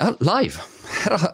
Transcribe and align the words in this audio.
Ah, 0.00 0.16
live. 0.20 0.54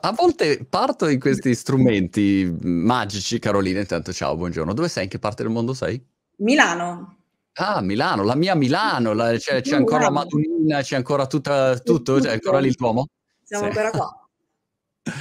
A 0.00 0.12
volte 0.12 0.64
parto 0.64 1.06
in 1.08 1.20
questi 1.20 1.54
strumenti 1.54 2.50
magici, 2.62 3.38
Carolina. 3.38 3.80
Intanto, 3.80 4.10
ciao, 4.10 4.36
buongiorno. 4.36 4.72
Dove 4.72 4.88
sei? 4.88 5.04
In 5.04 5.10
che 5.10 5.18
parte 5.18 5.42
del 5.42 5.52
mondo 5.52 5.74
sei? 5.74 6.02
Milano. 6.36 7.18
Ah, 7.56 7.82
Milano, 7.82 8.22
la 8.22 8.34
mia 8.34 8.54
Milano. 8.54 9.12
La, 9.12 9.36
c'è, 9.36 9.60
c'è, 9.60 9.76
ancora 9.76 10.04
la 10.04 10.10
Madonnina, 10.10 10.80
c'è 10.80 10.96
ancora 10.96 11.26
tutta, 11.26 11.78
tutto, 11.78 12.18
c'è 12.18 12.32
ancora 12.32 12.58
lì 12.58 12.68
il 12.68 12.74
Duomo? 12.74 13.08
Siamo 13.42 13.64
sì. 13.64 13.68
ancora 13.68 13.90
qua. 13.90 14.28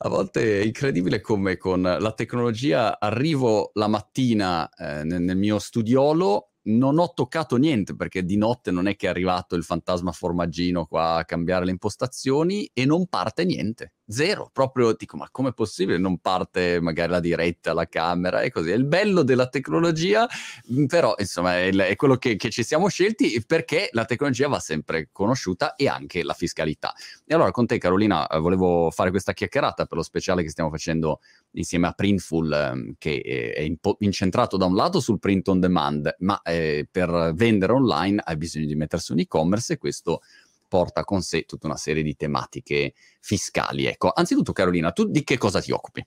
A 0.00 0.08
volte 0.10 0.60
è 0.60 0.64
incredibile 0.64 1.22
come 1.22 1.56
con 1.56 1.80
la 1.80 2.12
tecnologia 2.12 3.00
arrivo 3.00 3.70
la 3.74 3.88
mattina 3.88 4.68
eh, 4.68 5.04
nel 5.04 5.36
mio 5.36 5.58
studiolo 5.58 6.50
non 6.68 6.98
ho 6.98 7.12
toccato 7.12 7.56
niente 7.56 7.94
perché 7.94 8.24
di 8.24 8.36
notte 8.36 8.70
non 8.70 8.86
è 8.86 8.96
che 8.96 9.06
è 9.06 9.10
arrivato 9.10 9.54
il 9.56 9.64
fantasma 9.64 10.12
formaggino 10.12 10.86
qua 10.86 11.16
a 11.16 11.24
cambiare 11.24 11.64
le 11.64 11.70
impostazioni 11.72 12.68
e 12.72 12.84
non 12.84 13.06
parte 13.08 13.44
niente 13.44 13.92
zero, 14.08 14.50
proprio 14.52 14.94
dico 14.94 15.16
ma 15.16 15.28
com'è 15.30 15.52
possibile? 15.52 15.98
Non 15.98 16.18
parte 16.18 16.80
magari 16.80 17.10
la 17.10 17.20
diretta, 17.20 17.74
la 17.74 17.86
camera 17.86 18.40
e 18.40 18.50
così, 18.50 18.70
è 18.70 18.74
il 18.74 18.84
bello 18.84 19.22
della 19.22 19.48
tecnologia, 19.48 20.26
mm, 20.72 20.86
però 20.86 21.14
insomma 21.18 21.58
è, 21.58 21.70
è 21.70 21.96
quello 21.96 22.16
che, 22.16 22.36
che, 22.36 22.50
ci 22.50 22.62
siamo 22.62 22.88
scelti 22.88 23.44
perché 23.46 23.90
la 23.92 24.04
tecnologia 24.06 24.48
va 24.48 24.58
sempre 24.58 25.10
conosciuta 25.12 25.74
e 25.74 25.88
anche 25.88 26.22
la 26.22 26.32
fiscalità. 26.32 26.94
E 27.26 27.34
allora 27.34 27.50
con 27.50 27.66
te 27.66 27.78
Carolina 27.78 28.26
eh, 28.26 28.38
volevo 28.38 28.90
fare 28.90 29.10
questa 29.10 29.32
chiacchierata 29.32 29.84
per 29.84 29.98
lo 29.98 30.02
speciale 30.02 30.42
che 30.42 30.50
stiamo 30.50 30.70
facendo 30.70 31.20
insieme 31.52 31.86
a 31.86 31.92
Printful 31.92 32.52
ehm, 32.52 32.94
che 32.98 33.20
è 33.54 33.60
impo- 33.60 33.96
incentrato 34.00 34.56
da 34.56 34.64
un 34.64 34.74
lato 34.74 35.00
sul 35.00 35.18
print 35.18 35.48
on 35.48 35.60
demand, 35.60 36.16
ma 36.20 36.40
eh, 36.42 36.88
per 36.90 37.32
vendere 37.34 37.72
online 37.72 38.22
hai 38.24 38.36
bisogno 38.36 38.66
di 38.66 38.74
mettersi 38.74 39.12
un 39.12 39.18
e-commerce 39.20 39.74
e 39.74 39.78
questo 39.78 40.20
porta 40.68 41.04
con 41.04 41.22
sé 41.22 41.44
tutta 41.44 41.66
una 41.66 41.76
serie 41.76 42.02
di 42.02 42.14
tematiche 42.14 42.92
fiscali. 43.20 43.86
Ecco, 43.86 44.12
anzitutto 44.14 44.52
Carolina, 44.52 44.92
tu 44.92 45.04
di 45.06 45.24
che 45.24 45.38
cosa 45.38 45.60
ti 45.60 45.72
occupi? 45.72 46.06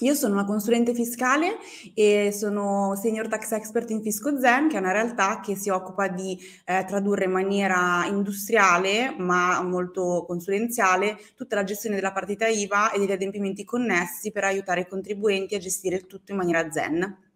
Io 0.00 0.14
sono 0.14 0.32
una 0.32 0.46
consulente 0.46 0.94
fiscale 0.94 1.58
e 1.94 2.32
sono 2.32 2.96
senior 2.96 3.28
tax 3.28 3.52
expert 3.52 3.90
in 3.90 4.00
Fisco 4.00 4.38
Zen, 4.40 4.68
che 4.68 4.76
è 4.76 4.80
una 4.80 4.92
realtà 4.92 5.40
che 5.40 5.56
si 5.56 5.68
occupa 5.68 6.08
di 6.08 6.38
eh, 6.64 6.84
tradurre 6.86 7.24
in 7.24 7.32
maniera 7.32 8.06
industriale, 8.06 9.14
ma 9.18 9.60
molto 9.62 10.24
consulenziale, 10.26 11.18
tutta 11.36 11.56
la 11.56 11.64
gestione 11.64 11.96
della 11.96 12.12
partita 12.12 12.46
IVA 12.46 12.92
e 12.92 12.98
degli 12.98 13.12
adempimenti 13.12 13.64
connessi 13.64 14.32
per 14.32 14.44
aiutare 14.44 14.82
i 14.82 14.88
contribuenti 14.88 15.54
a 15.54 15.58
gestire 15.58 15.96
il 15.96 16.06
tutto 16.06 16.30
in 16.32 16.38
maniera 16.38 16.70
zen. 16.70 17.29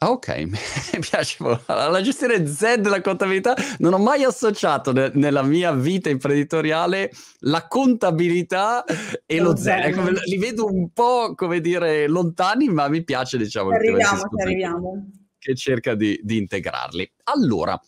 Ah, 0.00 0.10
ok, 0.12 0.28
mi 0.46 1.00
piace. 1.00 1.36
La 1.66 2.00
gestione 2.00 2.46
Z 2.46 2.76
della 2.76 3.00
contabilità 3.00 3.56
non 3.78 3.94
ho 3.94 3.98
mai 3.98 4.22
associato 4.22 4.92
ne- 4.92 5.10
nella 5.14 5.42
mia 5.42 5.72
vita 5.72 6.08
imprenditoriale 6.08 7.10
la 7.40 7.66
contabilità 7.66 8.84
e 9.26 9.40
lo, 9.40 9.50
lo 9.50 9.56
Z. 9.56 9.66
Ecco, 9.66 10.08
li 10.08 10.38
vedo 10.38 10.66
un 10.66 10.90
po', 10.92 11.34
come 11.34 11.60
dire, 11.60 12.06
lontani, 12.06 12.68
ma 12.68 12.88
mi 12.88 13.02
piace, 13.02 13.38
diciamo, 13.38 13.70
arriviamo, 13.70 14.22
che, 14.22 14.42
arriviamo. 14.42 15.10
che 15.36 15.56
cerca 15.56 15.96
di, 15.96 16.20
di 16.22 16.36
integrarli. 16.36 17.12
Allora, 17.24 17.80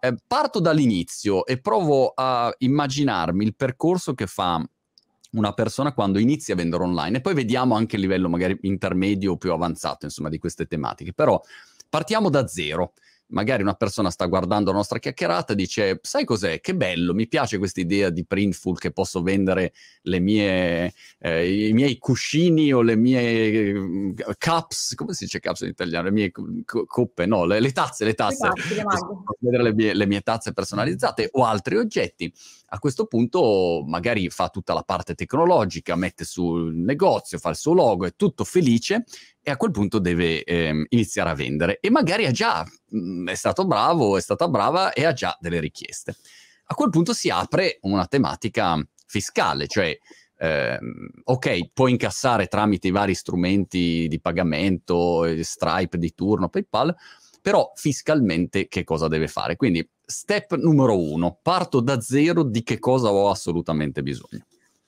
eh, 0.00 0.14
parto 0.26 0.60
dall'inizio 0.60 1.44
e 1.44 1.60
provo 1.60 2.12
a 2.14 2.50
immaginarmi 2.56 3.44
il 3.44 3.54
percorso 3.54 4.14
che 4.14 4.26
fa 4.26 4.64
una 5.30 5.52
persona 5.52 5.92
quando 5.92 6.18
inizia 6.18 6.54
a 6.54 6.56
vendere 6.56 6.84
online 6.84 7.18
e 7.18 7.20
poi 7.20 7.34
vediamo 7.34 7.74
anche 7.74 7.96
il 7.96 8.02
livello 8.02 8.28
magari 8.28 8.56
intermedio 8.62 9.32
o 9.32 9.36
più 9.36 9.52
avanzato, 9.52 10.06
insomma, 10.06 10.28
di 10.28 10.38
queste 10.38 10.66
tematiche. 10.66 11.12
Però 11.12 11.40
partiamo 11.88 12.30
da 12.30 12.46
zero. 12.46 12.92
Magari 13.30 13.60
una 13.60 13.74
persona 13.74 14.08
sta 14.08 14.24
guardando 14.24 14.70
la 14.70 14.78
nostra 14.78 14.98
chiacchierata 14.98 15.52
e 15.52 15.56
dice 15.56 15.98
sai 16.00 16.24
cos'è? 16.24 16.60
Che 16.60 16.74
bello 16.74 17.12
mi 17.12 17.28
piace 17.28 17.58
questa 17.58 17.78
idea 17.78 18.08
di 18.08 18.24
Printful 18.24 18.78
che 18.78 18.90
posso 18.90 19.20
vendere 19.20 19.74
le 20.04 20.18
mie, 20.18 20.94
eh, 21.18 21.66
i 21.68 21.74
miei 21.74 21.98
cuscini 21.98 22.72
o 22.72 22.80
le 22.80 22.96
mie 22.96 23.20
eh, 23.20 24.14
cups. 24.38 24.94
Come 24.94 25.12
si 25.12 25.24
dice 25.24 25.40
cups 25.40 25.60
in 25.60 25.68
italiano? 25.68 26.06
Le 26.06 26.10
mie 26.10 26.30
co- 26.30 26.86
coppe 26.86 27.26
no 27.26 27.44
le, 27.44 27.60
le, 27.60 27.70
tazze 27.72 28.06
le 28.06 28.14
tazze. 28.14 28.48
Le 28.48 28.82
tazze, 28.82 29.62
le 29.62 29.74
mie, 29.74 29.92
le 29.92 30.06
mie 30.06 30.22
tazze 30.22 30.54
personalizzate 30.54 31.28
o 31.32 31.44
altri 31.44 31.76
oggetti 31.76 32.32
a 32.70 32.78
questo 32.78 33.06
punto 33.06 33.82
magari 33.86 34.28
fa 34.28 34.48
tutta 34.48 34.74
la 34.74 34.82
parte 34.82 35.14
tecnologica 35.14 35.96
mette 35.96 36.24
sul 36.24 36.74
negozio 36.74 37.38
fa 37.38 37.50
il 37.50 37.56
suo 37.56 37.72
logo 37.72 38.04
è 38.04 38.14
tutto 38.14 38.44
felice 38.44 39.04
e 39.40 39.50
a 39.50 39.56
quel 39.56 39.70
punto 39.70 39.98
deve 39.98 40.44
eh, 40.44 40.84
iniziare 40.88 41.30
a 41.30 41.34
vendere 41.34 41.78
e 41.80 41.90
magari 41.90 42.26
ha 42.26 42.30
già, 42.30 42.62
mh, 42.62 42.98
mm, 42.98 43.28
è 43.28 43.34
stato 43.34 43.66
bravo, 43.66 44.18
è 44.18 44.20
stata 44.20 44.48
brava 44.48 44.92
e 44.92 45.06
ha 45.06 45.12
già 45.12 45.36
delle 45.40 45.60
richieste. 45.60 46.16
A 46.70 46.74
quel 46.74 46.90
punto 46.90 47.14
si 47.14 47.30
apre 47.30 47.78
una 47.82 48.06
tematica 48.06 48.78
fiscale, 49.06 49.66
cioè 49.66 49.96
eh, 50.40 50.78
ok, 51.24 51.70
puoi 51.72 51.92
incassare 51.92 52.46
tramite 52.46 52.88
i 52.88 52.92
vari 52.92 53.14
strumenti 53.14 54.06
di 54.06 54.20
pagamento, 54.20 55.24
Stripe 55.42 55.96
di 55.96 56.14
turno, 56.14 56.50
PayPal, 56.50 56.94
però 57.48 57.72
fiscalmente 57.74 58.68
che 58.68 58.84
cosa 58.84 59.08
deve 59.08 59.26
fare? 59.26 59.56
Quindi 59.56 59.88
step 60.04 60.56
numero 60.56 61.00
uno, 61.00 61.38
parto 61.40 61.80
da 61.80 61.98
zero 61.98 62.42
di 62.42 62.62
che 62.62 62.78
cosa 62.78 63.10
ho 63.10 63.30
assolutamente 63.30 64.02
bisogno. 64.02 64.44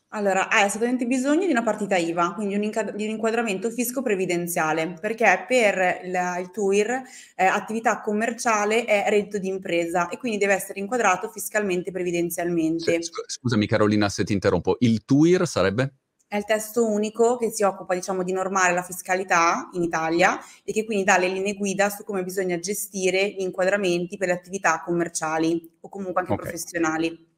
Allora, 0.08 0.50
hai 0.50 0.64
assolutamente 0.64 1.06
bisogno 1.06 1.46
di 1.46 1.52
una 1.52 1.62
partita 1.62 1.96
IVA, 1.96 2.34
quindi 2.34 2.56
un 2.56 2.64
inca- 2.64 2.90
di 2.90 3.04
un 3.04 3.10
inquadramento 3.12 3.70
fisco-previdenziale, 3.70 4.92
perché 5.00 5.44
per 5.48 6.00
la, 6.04 6.36
il 6.36 6.50
TUIR 6.50 7.02
eh, 7.36 7.44
attività 7.46 8.02
commerciale 8.02 8.84
è 8.84 9.06
reddito 9.08 9.38
di 9.38 9.48
impresa 9.48 10.10
e 10.10 10.18
quindi 10.18 10.36
deve 10.36 10.52
essere 10.52 10.80
inquadrato 10.80 11.30
fiscalmente 11.30 11.90
previdenzialmente. 11.90 12.98
Scusami 13.00 13.66
Carolina 13.66 14.10
se 14.10 14.24
ti 14.24 14.34
interrompo, 14.34 14.76
il 14.80 15.02
TUIR 15.06 15.46
sarebbe? 15.46 15.99
È 16.30 16.36
il 16.36 16.44
testo 16.44 16.86
unico 16.86 17.36
che 17.36 17.50
si 17.50 17.64
occupa, 17.64 17.92
diciamo, 17.92 18.22
di 18.22 18.30
normare 18.30 18.72
la 18.72 18.84
fiscalità 18.84 19.68
in 19.72 19.82
Italia 19.82 20.38
e 20.62 20.72
che 20.72 20.84
quindi 20.84 21.02
dà 21.02 21.18
le 21.18 21.26
linee 21.26 21.54
guida 21.54 21.90
su 21.90 22.04
come 22.04 22.22
bisogna 22.22 22.56
gestire 22.60 23.30
gli 23.30 23.40
inquadramenti 23.40 24.16
per 24.16 24.28
le 24.28 24.34
attività 24.34 24.80
commerciali 24.80 25.78
o 25.80 25.88
comunque 25.88 26.20
anche 26.20 26.34
okay. 26.34 26.44
professionali. 26.44 27.29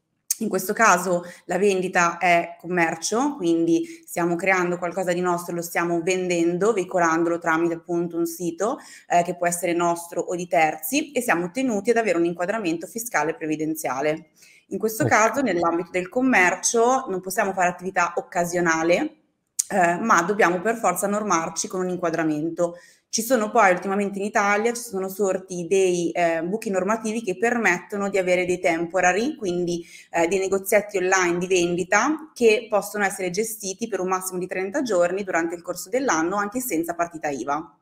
In 0.42 0.48
questo 0.48 0.72
caso 0.72 1.22
la 1.44 1.56
vendita 1.56 2.18
è 2.18 2.56
commercio, 2.60 3.36
quindi 3.36 4.02
stiamo 4.04 4.34
creando 4.34 4.76
qualcosa 4.76 5.12
di 5.12 5.20
nostro, 5.20 5.54
lo 5.54 5.62
stiamo 5.62 6.02
vendendo, 6.02 6.72
veicolandolo 6.72 7.38
tramite 7.38 7.74
appunto 7.74 8.16
un 8.16 8.26
sito 8.26 8.78
eh, 9.08 9.22
che 9.22 9.36
può 9.36 9.46
essere 9.46 9.72
nostro 9.72 10.20
o 10.20 10.34
di 10.34 10.48
terzi 10.48 11.12
e 11.12 11.20
siamo 11.20 11.52
tenuti 11.52 11.90
ad 11.90 11.96
avere 11.96 12.18
un 12.18 12.24
inquadramento 12.24 12.88
fiscale 12.88 13.34
previdenziale. 13.34 14.30
In 14.68 14.78
questo 14.78 15.04
okay. 15.04 15.28
caso, 15.28 15.42
nell'ambito 15.42 15.90
del 15.92 16.08
commercio, 16.08 17.06
non 17.08 17.20
possiamo 17.20 17.52
fare 17.52 17.68
attività 17.68 18.14
occasionale, 18.16 19.21
eh, 19.68 19.98
ma 19.98 20.22
dobbiamo 20.22 20.60
per 20.60 20.76
forza 20.76 21.06
normarci 21.06 21.68
con 21.68 21.80
un 21.80 21.88
inquadramento. 21.88 22.76
Ci 23.08 23.20
sono 23.20 23.50
poi 23.50 23.72
ultimamente 23.72 24.18
in 24.18 24.24
Italia, 24.24 24.72
ci 24.72 24.80
sono 24.80 25.08
sorti 25.08 25.66
dei 25.68 26.10
eh, 26.12 26.42
buchi 26.42 26.70
normativi 26.70 27.22
che 27.22 27.36
permettono 27.36 28.08
di 28.08 28.16
avere 28.16 28.46
dei 28.46 28.58
temporary, 28.58 29.36
quindi 29.36 29.84
eh, 30.10 30.26
dei 30.28 30.38
negozietti 30.38 30.96
online 30.96 31.36
di 31.36 31.46
vendita 31.46 32.30
che 32.32 32.66
possono 32.70 33.04
essere 33.04 33.28
gestiti 33.28 33.86
per 33.86 34.00
un 34.00 34.08
massimo 34.08 34.38
di 34.38 34.46
30 34.46 34.80
giorni 34.80 35.24
durante 35.24 35.54
il 35.54 35.60
corso 35.60 35.90
dell'anno 35.90 36.36
anche 36.36 36.60
senza 36.60 36.94
partita 36.94 37.28
IVA. 37.28 37.76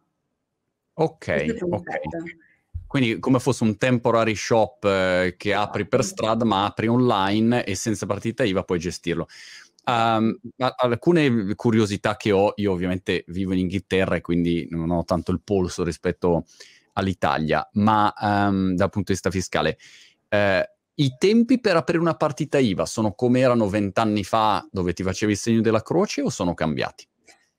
Ok, 0.95 1.57
ok. 1.61 2.01
Quindi 2.91 3.21
come 3.21 3.39
fosse 3.39 3.63
un 3.63 3.77
temporary 3.79 4.35
shop 4.35 4.85
eh, 4.85 5.35
che 5.37 5.55
apri 5.55 5.87
per 5.87 6.01
esatto. 6.01 6.17
strada 6.17 6.45
ma 6.45 6.65
apri 6.65 6.89
online 6.89 7.63
e 7.65 7.77
senza 7.77 8.05
partita 8.05 8.43
IVA 8.43 8.65
puoi 8.65 8.81
gestirlo. 8.81 9.29
Um, 9.85 10.39
alcune 10.77 11.55
curiosità 11.55 12.17
che 12.17 12.33
ho, 12.33 12.53
io 12.57 12.73
ovviamente 12.73 13.25
vivo 13.29 13.53
in 13.53 13.61
Inghilterra 13.61 14.17
e 14.17 14.21
quindi 14.21 14.67
non 14.71 14.91
ho 14.91 15.05
tanto 15.05 15.33
il 15.33 15.41
polso 15.43 15.83
rispetto 15.83 16.45
all'Italia, 16.95 17.67
ma 17.75 18.13
um, 18.21 18.75
dal 18.75 18.91
punto 18.91 19.13
di 19.13 19.13
vista 19.13 19.31
fiscale, 19.31 19.79
eh, 20.29 20.71
i 20.95 21.17
tempi 21.19 21.61
per 21.61 21.77
aprire 21.77 22.01
una 22.01 22.15
partita 22.15 22.59
IVA 22.59 22.85
sono 22.85 23.13
come 23.13 23.41
erano 23.41 23.69
vent'anni 23.69 24.23
fa 24.23 24.67
dove 24.71 24.93
ti 24.93 25.03
facevi 25.03 25.33
il 25.33 25.39
segno 25.39 25.61
della 25.63 25.83
croce 25.83 26.21
o 26.21 26.29
sono 26.29 26.53
cambiati? 26.53 27.09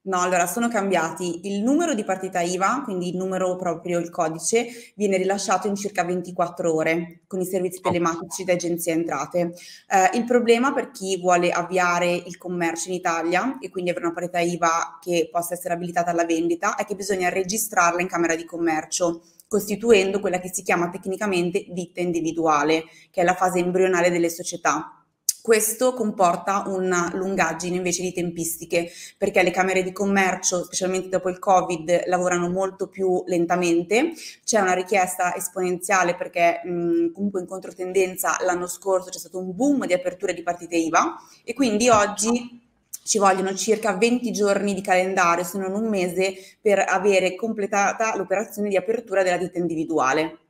No, 0.04 0.20
allora 0.20 0.48
sono 0.48 0.68
cambiati. 0.68 1.48
Il 1.48 1.62
numero 1.62 1.94
di 1.94 2.04
partita 2.04 2.42
IVA, 2.42 2.82
quindi 2.84 3.10
il 3.10 3.18
numero 3.18 3.56
proprio, 3.56 4.00
il 4.00 4.10
codice, 4.10 4.66
viene 4.96 5.16
rilasciato 5.18 5.68
in 5.68 5.76
circa 5.76 6.04
24 6.04 6.74
ore 6.74 7.20
con 7.28 7.40
i 7.40 7.46
servizi 7.46 7.82
telematici 7.82 8.44
da 8.44 8.54
Agenzia 8.54 8.94
Entrate. 8.94 9.54
Eh, 9.88 10.18
il 10.18 10.26
problema 10.26 10.74
per 10.74 10.90
chi 10.90 11.20
vuole 11.20 11.52
avviare 11.52 12.12
il 12.16 12.38
commercio 12.38 12.90
in 12.90 12.96
Italia 12.96 13.60
e 13.60 13.70
quindi 13.70 13.92
avere 13.92 14.06
una 14.06 14.16
partita 14.16 14.40
IVA 14.40 14.98
che 15.00 15.30
possa 15.32 15.54
essere 15.54 15.76
abilitata 15.76 16.10
alla 16.10 16.26
vendita 16.26 16.76
è 16.76 16.86
che 16.86 16.96
bisogna 16.96 17.30
registrarla 17.30 18.02
in 18.02 18.08
Camera 18.08 18.36
di 18.36 18.46
Commercio 18.46 19.22
costituendo 19.48 20.20
quella 20.20 20.40
che 20.40 20.50
si 20.52 20.64
chiama 20.64 20.90
tecnicamente 20.90 21.66
ditta 21.70 22.00
individuale, 22.00 22.86
che 23.12 23.22
è 23.22 23.24
la 23.24 23.36
fase 23.36 23.60
embrionale 23.60 24.10
delle 24.10 24.30
società 24.30 25.01
questo 25.42 25.94
comporta 25.94 26.64
una 26.68 27.10
lungaggine 27.14 27.78
invece 27.78 28.04
di 28.04 28.14
tempistiche, 28.14 28.92
perché 29.18 29.42
le 29.42 29.52
camere 29.52 29.84
di 29.84 29.92
commercio, 29.92 30.64
specialmente 30.64 31.10
dopo 31.10 31.30
il 31.30 31.40
Covid, 31.40 32.04
lavorano 32.06 32.50
molto 32.50 32.88
più 32.88 33.24
lentamente, 33.26 34.14
c'è 34.44 34.60
una 34.60 34.74
richiesta 34.74 35.36
esponenziale 35.36 36.16
perché 36.16 36.62
mh, 36.64 37.12
comunque 37.12 37.42
in 37.42 37.48
controtendenza 37.48 38.38
l'anno 38.42 38.68
scorso 38.68 39.10
c'è 39.10 39.20
stato 39.20 39.40
un 39.40 39.56
boom 39.56 39.86
di 39.86 39.94
aperture 39.94 40.34
di 40.34 40.44
partite 40.44 40.76
IVA 40.76 41.16
e 41.44 41.54
quindi 41.54 41.90
oggi 41.90 42.70
ci 43.04 43.18
vogliono 43.18 43.54
circa 43.56 43.94
20 43.94 44.32
giorni 44.32 44.74
di 44.74 44.82
calendario, 44.82 45.44
se 45.44 45.58
non 45.58 45.74
un 45.74 45.90
mese, 45.90 46.36
per 46.62 46.84
avere 46.88 47.36
completata 47.36 48.16
l'operazione 48.16 48.70
di 48.70 48.78
apertura 48.78 49.24
della 49.24 49.38
ditta 49.38 49.58
individuale. 49.58 50.41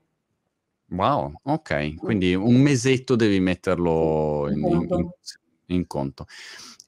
Wow, 0.91 1.39
ok, 1.43 1.95
quindi 1.95 2.35
un 2.35 2.55
mesetto 2.55 3.15
devi 3.15 3.39
metterlo 3.39 4.49
in, 4.49 4.57
in, 4.59 4.87
in, 4.89 5.09
in 5.67 5.87
conto. 5.87 6.25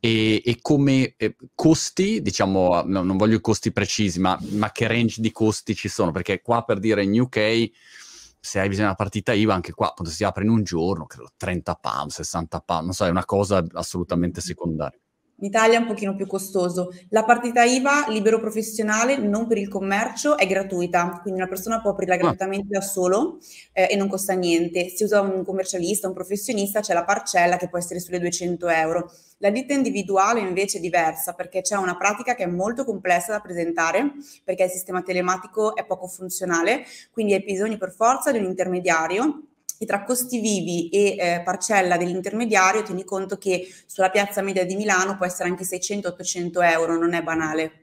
E, 0.01 0.41
e, 0.43 0.57
come 0.61 1.13
eh, 1.15 1.37
costi, 1.55 2.21
diciamo, 2.21 2.83
no, 2.85 3.03
non 3.03 3.15
voglio 3.15 3.37
i 3.37 3.41
costi 3.41 3.71
precisi, 3.71 4.19
ma, 4.19 4.37
ma, 4.51 4.71
che 4.73 4.87
range 4.87 5.21
di 5.21 5.31
costi 5.31 5.73
ci 5.73 5.87
sono? 5.87 6.11
Perché 6.11 6.41
qua 6.41 6.63
per 6.65 6.79
dire 6.79 7.03
in 7.03 7.17
UK, 7.17 7.71
se 8.41 8.59
hai 8.59 8.67
bisogno 8.67 8.87
di 8.87 8.93
una 8.93 8.95
partita 8.95 9.31
IVA, 9.31 9.53
anche 9.53 9.71
qua 9.71 9.93
quando 9.95 10.13
si 10.13 10.25
apre 10.25 10.43
in 10.43 10.49
un 10.49 10.63
giorno, 10.63 11.05
credo 11.05 11.31
30 11.37 11.75
pound, 11.75 12.09
60 12.11 12.59
pound, 12.59 12.83
non 12.83 12.93
so, 12.93 13.05
è 13.05 13.09
una 13.09 13.23
cosa 13.23 13.65
assolutamente 13.71 14.41
secondaria. 14.41 14.99
In 15.37 15.45
Italia 15.45 15.77
è 15.77 15.81
un 15.81 15.87
pochino 15.87 16.15
più 16.15 16.27
costoso. 16.27 16.93
La 17.09 17.23
partita 17.23 17.63
IVA 17.63 18.05
libero 18.09 18.39
professionale, 18.39 19.17
non 19.17 19.47
per 19.47 19.57
il 19.57 19.67
commercio, 19.67 20.37
è 20.37 20.45
gratuita, 20.45 21.19
quindi 21.21 21.41
una 21.41 21.49
persona 21.49 21.81
può 21.81 21.91
aprirla 21.91 22.13
ah. 22.13 22.17
gratuitamente 22.17 22.67
da 22.69 22.81
solo 22.81 23.39
eh, 23.73 23.87
e 23.89 23.95
non 23.95 24.07
costa 24.07 24.33
niente. 24.33 24.89
Se 24.89 25.03
usa 25.03 25.21
un 25.21 25.43
commercialista, 25.43 26.07
un 26.07 26.13
professionista, 26.13 26.81
c'è 26.81 26.93
la 26.93 27.03
parcella 27.03 27.57
che 27.57 27.67
può 27.67 27.77
essere 27.77 27.99
sulle 27.99 28.19
200 28.19 28.69
euro. 28.69 29.11
La 29.39 29.49
ditta 29.49 29.73
individuale 29.73 30.39
invece 30.39 30.77
è 30.77 30.81
diversa 30.81 31.33
perché 31.33 31.61
c'è 31.61 31.75
una 31.75 31.97
pratica 31.97 32.35
che 32.35 32.43
è 32.43 32.47
molto 32.47 32.85
complessa 32.85 33.33
da 33.33 33.39
presentare 33.41 34.13
perché 34.43 34.63
il 34.63 34.69
sistema 34.69 35.01
telematico 35.01 35.75
è 35.75 35.85
poco 35.85 36.07
funzionale, 36.07 36.85
quindi 37.11 37.33
hai 37.33 37.43
bisogno 37.43 37.77
per 37.77 37.91
forza 37.91 38.31
di 38.31 38.37
un 38.37 38.45
intermediario 38.45 39.47
e 39.83 39.85
tra 39.85 40.03
costi 40.03 40.39
vivi 40.39 40.89
e 40.89 41.15
eh, 41.17 41.41
parcella 41.43 41.97
dell'intermediario 41.97 42.83
tieni 42.83 43.03
conto 43.03 43.37
che 43.37 43.67
sulla 43.85 44.09
piazza 44.09 44.41
media 44.41 44.65
di 44.65 44.75
Milano 44.75 45.17
può 45.17 45.25
essere 45.25 45.49
anche 45.49 45.63
600-800 45.63 46.63
euro, 46.63 46.97
non 46.97 47.13
è 47.13 47.21
banale. 47.21 47.79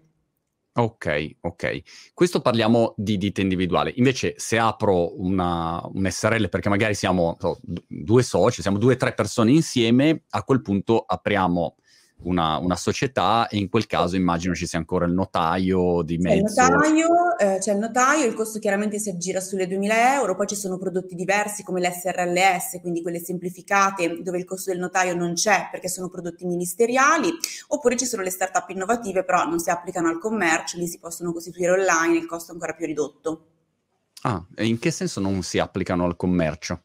Ok, 0.72 1.36
ok. 1.40 2.12
Questo 2.14 2.40
parliamo 2.40 2.94
di 2.96 3.18
ditta 3.18 3.40
individuale. 3.40 3.92
Invece, 3.96 4.34
se 4.36 4.56
apro 4.56 5.20
una, 5.20 5.80
un 5.92 6.08
SRL, 6.08 6.48
perché 6.48 6.68
magari 6.68 6.94
siamo 6.94 7.36
so, 7.40 7.58
due 7.60 8.22
soci, 8.22 8.62
siamo 8.62 8.78
due 8.78 8.94
o 8.94 8.96
tre 8.96 9.12
persone 9.12 9.50
insieme, 9.50 10.22
a 10.30 10.44
quel 10.44 10.62
punto 10.62 11.04
apriamo 11.06 11.74
una, 12.22 12.58
una, 12.58 12.76
società 12.76 13.48
e 13.48 13.58
in 13.58 13.68
quel 13.68 13.86
caso 13.86 14.16
immagino 14.16 14.54
ci 14.54 14.66
sia 14.66 14.78
ancora 14.78 15.06
il 15.06 15.12
notaio 15.12 16.02
di 16.02 16.18
mezzo. 16.18 16.54
C'è 16.54 16.64
il 16.64 16.70
notaio, 16.72 17.38
eh, 17.38 17.58
c'è 17.58 17.72
il 17.72 17.78
notaio, 17.78 18.26
il 18.26 18.34
costo 18.34 18.58
chiaramente 18.58 18.98
si 18.98 19.10
aggira 19.10 19.40
sulle 19.40 19.66
2000 19.66 20.14
euro, 20.14 20.34
poi 20.34 20.46
ci 20.46 20.56
sono 20.56 20.78
prodotti 20.78 21.14
diversi 21.14 21.62
come 21.62 21.80
l'SRLS, 21.80 22.80
quindi 22.80 23.02
quelle 23.02 23.20
semplificate 23.20 24.22
dove 24.22 24.38
il 24.38 24.44
costo 24.44 24.70
del 24.70 24.80
notaio 24.80 25.14
non 25.14 25.34
c'è 25.34 25.68
perché 25.70 25.88
sono 25.88 26.08
prodotti 26.08 26.44
ministeriali, 26.44 27.30
oppure 27.68 27.96
ci 27.96 28.06
sono 28.06 28.22
le 28.22 28.30
start-up 28.30 28.68
innovative 28.70 29.24
però 29.24 29.44
non 29.44 29.58
si 29.58 29.70
applicano 29.70 30.08
al 30.08 30.18
commercio, 30.18 30.78
lì 30.78 30.86
si 30.86 30.98
possono 30.98 31.32
costituire 31.32 31.72
online, 31.72 32.18
il 32.18 32.26
costo 32.26 32.50
è 32.50 32.54
ancora 32.54 32.74
più 32.74 32.86
ridotto. 32.86 33.44
Ah, 34.22 34.44
e 34.54 34.66
in 34.66 34.78
che 34.78 34.90
senso 34.90 35.20
non 35.20 35.42
si 35.42 35.58
applicano 35.58 36.04
al 36.04 36.16
commercio? 36.16 36.82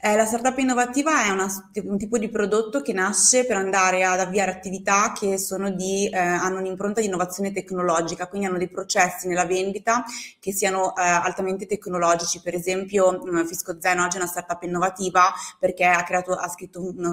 Eh, 0.00 0.16
la 0.16 0.24
startup 0.24 0.56
innovativa 0.56 1.26
è 1.26 1.28
una, 1.28 1.46
un 1.84 1.98
tipo 1.98 2.16
di 2.16 2.30
prodotto 2.30 2.80
che 2.80 2.94
nasce 2.94 3.44
per 3.44 3.56
andare 3.56 4.02
ad 4.02 4.18
avviare 4.18 4.50
attività 4.50 5.12
che 5.12 5.36
di, 5.74 6.08
eh, 6.08 6.16
hanno 6.16 6.58
un'impronta 6.60 7.00
di 7.00 7.06
innovazione 7.06 7.52
tecnologica, 7.52 8.28
quindi 8.28 8.46
hanno 8.46 8.56
dei 8.56 8.70
processi 8.70 9.28
nella 9.28 9.44
vendita 9.44 10.04
che 10.40 10.52
siano 10.52 10.96
eh, 10.96 11.02
altamente 11.02 11.66
tecnologici. 11.66 12.40
Per 12.40 12.54
esempio, 12.54 13.20
mm, 13.22 13.44
Fisco 13.44 13.76
Zen 13.78 13.98
oggi 13.98 14.16
è 14.16 14.20
una 14.20 14.28
startup 14.28 14.62
innovativa 14.62 15.34
perché 15.58 15.84
ha, 15.84 16.02
creato, 16.02 16.32
ha 16.32 16.48
scritto 16.48 16.82
un, 16.82 17.04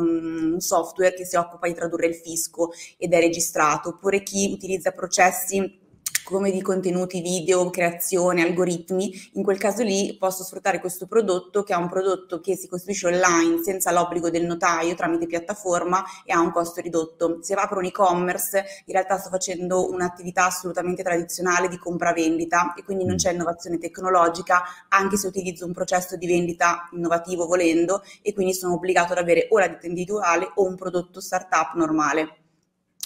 un 0.54 0.60
software 0.62 1.14
che 1.14 1.26
si 1.26 1.36
occupa 1.36 1.68
di 1.68 1.74
tradurre 1.74 2.08
il 2.08 2.16
fisco 2.16 2.72
ed 2.98 3.12
è 3.12 3.20
registrato, 3.20 3.90
oppure 3.90 4.24
chi 4.24 4.50
utilizza 4.54 4.92
processi 4.92 5.84
come 6.26 6.50
di 6.50 6.62
contenuti 6.62 7.22
video, 7.22 7.70
creazione, 7.70 8.42
algoritmi, 8.42 9.30
in 9.34 9.44
quel 9.44 9.60
caso 9.60 9.84
lì 9.84 10.18
posso 10.18 10.44
sfruttare 10.44 10.80
questo 10.80 11.06
prodotto 11.06 11.62
che 11.62 11.74
è 11.74 11.78
un 11.78 11.88
prodotto 11.88 12.40
che 12.42 12.56
si 12.56 12.68
costruisce 12.68 13.06
online 13.06 13.62
senza 13.62 13.92
l'obbligo 13.92 14.32
del 14.32 14.44
notaio 14.44 14.96
tramite 14.96 15.28
piattaforma 15.28 16.04
e 16.26 16.34
ha 16.34 16.40
un 16.40 16.52
costo 16.52 16.82
ridotto. 16.82 17.38
Se 17.42 17.54
apro 17.54 17.78
un 17.78 17.86
e-commerce, 17.86 18.66
in 18.86 18.94
realtà 18.94 19.20
sto 19.20 19.30
facendo 19.30 19.88
un'attività 19.92 20.46
assolutamente 20.46 21.04
tradizionale 21.04 21.68
di 21.68 21.78
compravendita 21.78 22.74
e 22.74 22.84
quindi 22.84 23.06
non 23.06 23.14
mm. 23.14 23.18
c'è 23.18 23.32
innovazione 23.32 23.78
tecnologica, 23.78 24.64
anche 24.90 25.18
se 25.18 25.28
utilizzo 25.28 25.68
un 25.68 25.74
processo 25.74 26.18
di 26.18 26.26
vendita 26.26 26.90
innovativo 26.94 27.46
volendo 27.46 28.02
e 28.24 28.34
quindi 28.34 28.56
sono 28.56 28.74
obbligato 28.74 29.12
ad 29.14 29.20
avere 29.20 29.48
o 29.52 29.60
la 29.60 29.68
ditta 29.68 29.86
individuale 29.86 30.50
o 30.56 30.66
un 30.66 30.76
prodotto 30.76 31.22
startup 31.22 31.76
normale. 31.76 32.38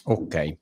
Ok. 0.05 0.57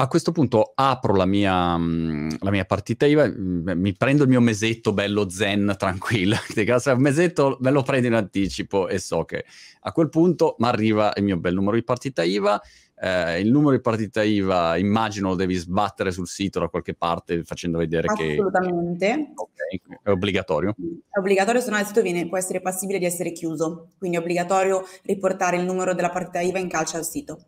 A 0.00 0.08
questo 0.08 0.32
punto 0.32 0.72
apro 0.74 1.14
la 1.14 1.26
mia, 1.26 1.76
mm, 1.76 2.30
la 2.40 2.50
mia 2.50 2.64
partita 2.64 3.04
IVA, 3.04 3.28
mm, 3.28 3.68
mi 3.72 3.94
prendo 3.94 4.22
il 4.22 4.30
mio 4.30 4.40
mesetto 4.40 4.94
bello 4.94 5.28
zen, 5.28 5.74
tranquillo. 5.76 6.36
un 6.56 7.00
mesetto 7.02 7.58
me 7.60 7.70
lo 7.70 7.82
prendo 7.82 8.06
in 8.06 8.14
anticipo 8.14 8.88
e 8.88 8.98
so 8.98 9.26
che 9.26 9.44
a 9.80 9.92
quel 9.92 10.08
punto 10.08 10.56
mi 10.58 10.68
arriva 10.68 11.12
il 11.16 11.24
mio 11.24 11.36
bel 11.36 11.52
numero 11.52 11.76
di 11.76 11.84
partita 11.84 12.22
IVA. 12.22 12.58
Eh, 12.98 13.40
il 13.40 13.50
numero 13.50 13.76
di 13.76 13.82
partita 13.82 14.22
IVA 14.22 14.78
immagino 14.78 15.28
lo 15.28 15.34
devi 15.34 15.54
sbattere 15.54 16.12
sul 16.12 16.26
sito 16.26 16.60
da 16.60 16.68
qualche 16.68 16.94
parte 16.94 17.44
facendo 17.44 17.76
vedere 17.76 18.06
Assolutamente. 18.06 19.06
che... 19.06 19.12
Assolutamente. 19.12 20.00
È 20.02 20.08
obbligatorio? 20.08 20.74
È 21.10 21.18
obbligatorio, 21.18 21.60
se 21.60 21.70
no 21.70 21.78
il 21.78 21.84
sito 21.84 22.00
viene, 22.00 22.26
può 22.26 22.38
essere 22.38 22.62
passibile 22.62 22.98
di 22.98 23.04
essere 23.04 23.32
chiuso. 23.32 23.88
Quindi 23.98 24.16
è 24.16 24.20
obbligatorio 24.20 24.82
riportare 25.02 25.58
il 25.58 25.64
numero 25.64 25.92
della 25.92 26.08
partita 26.08 26.40
IVA 26.40 26.58
in 26.58 26.68
calce 26.70 26.96
al 26.96 27.04
sito. 27.04 27.38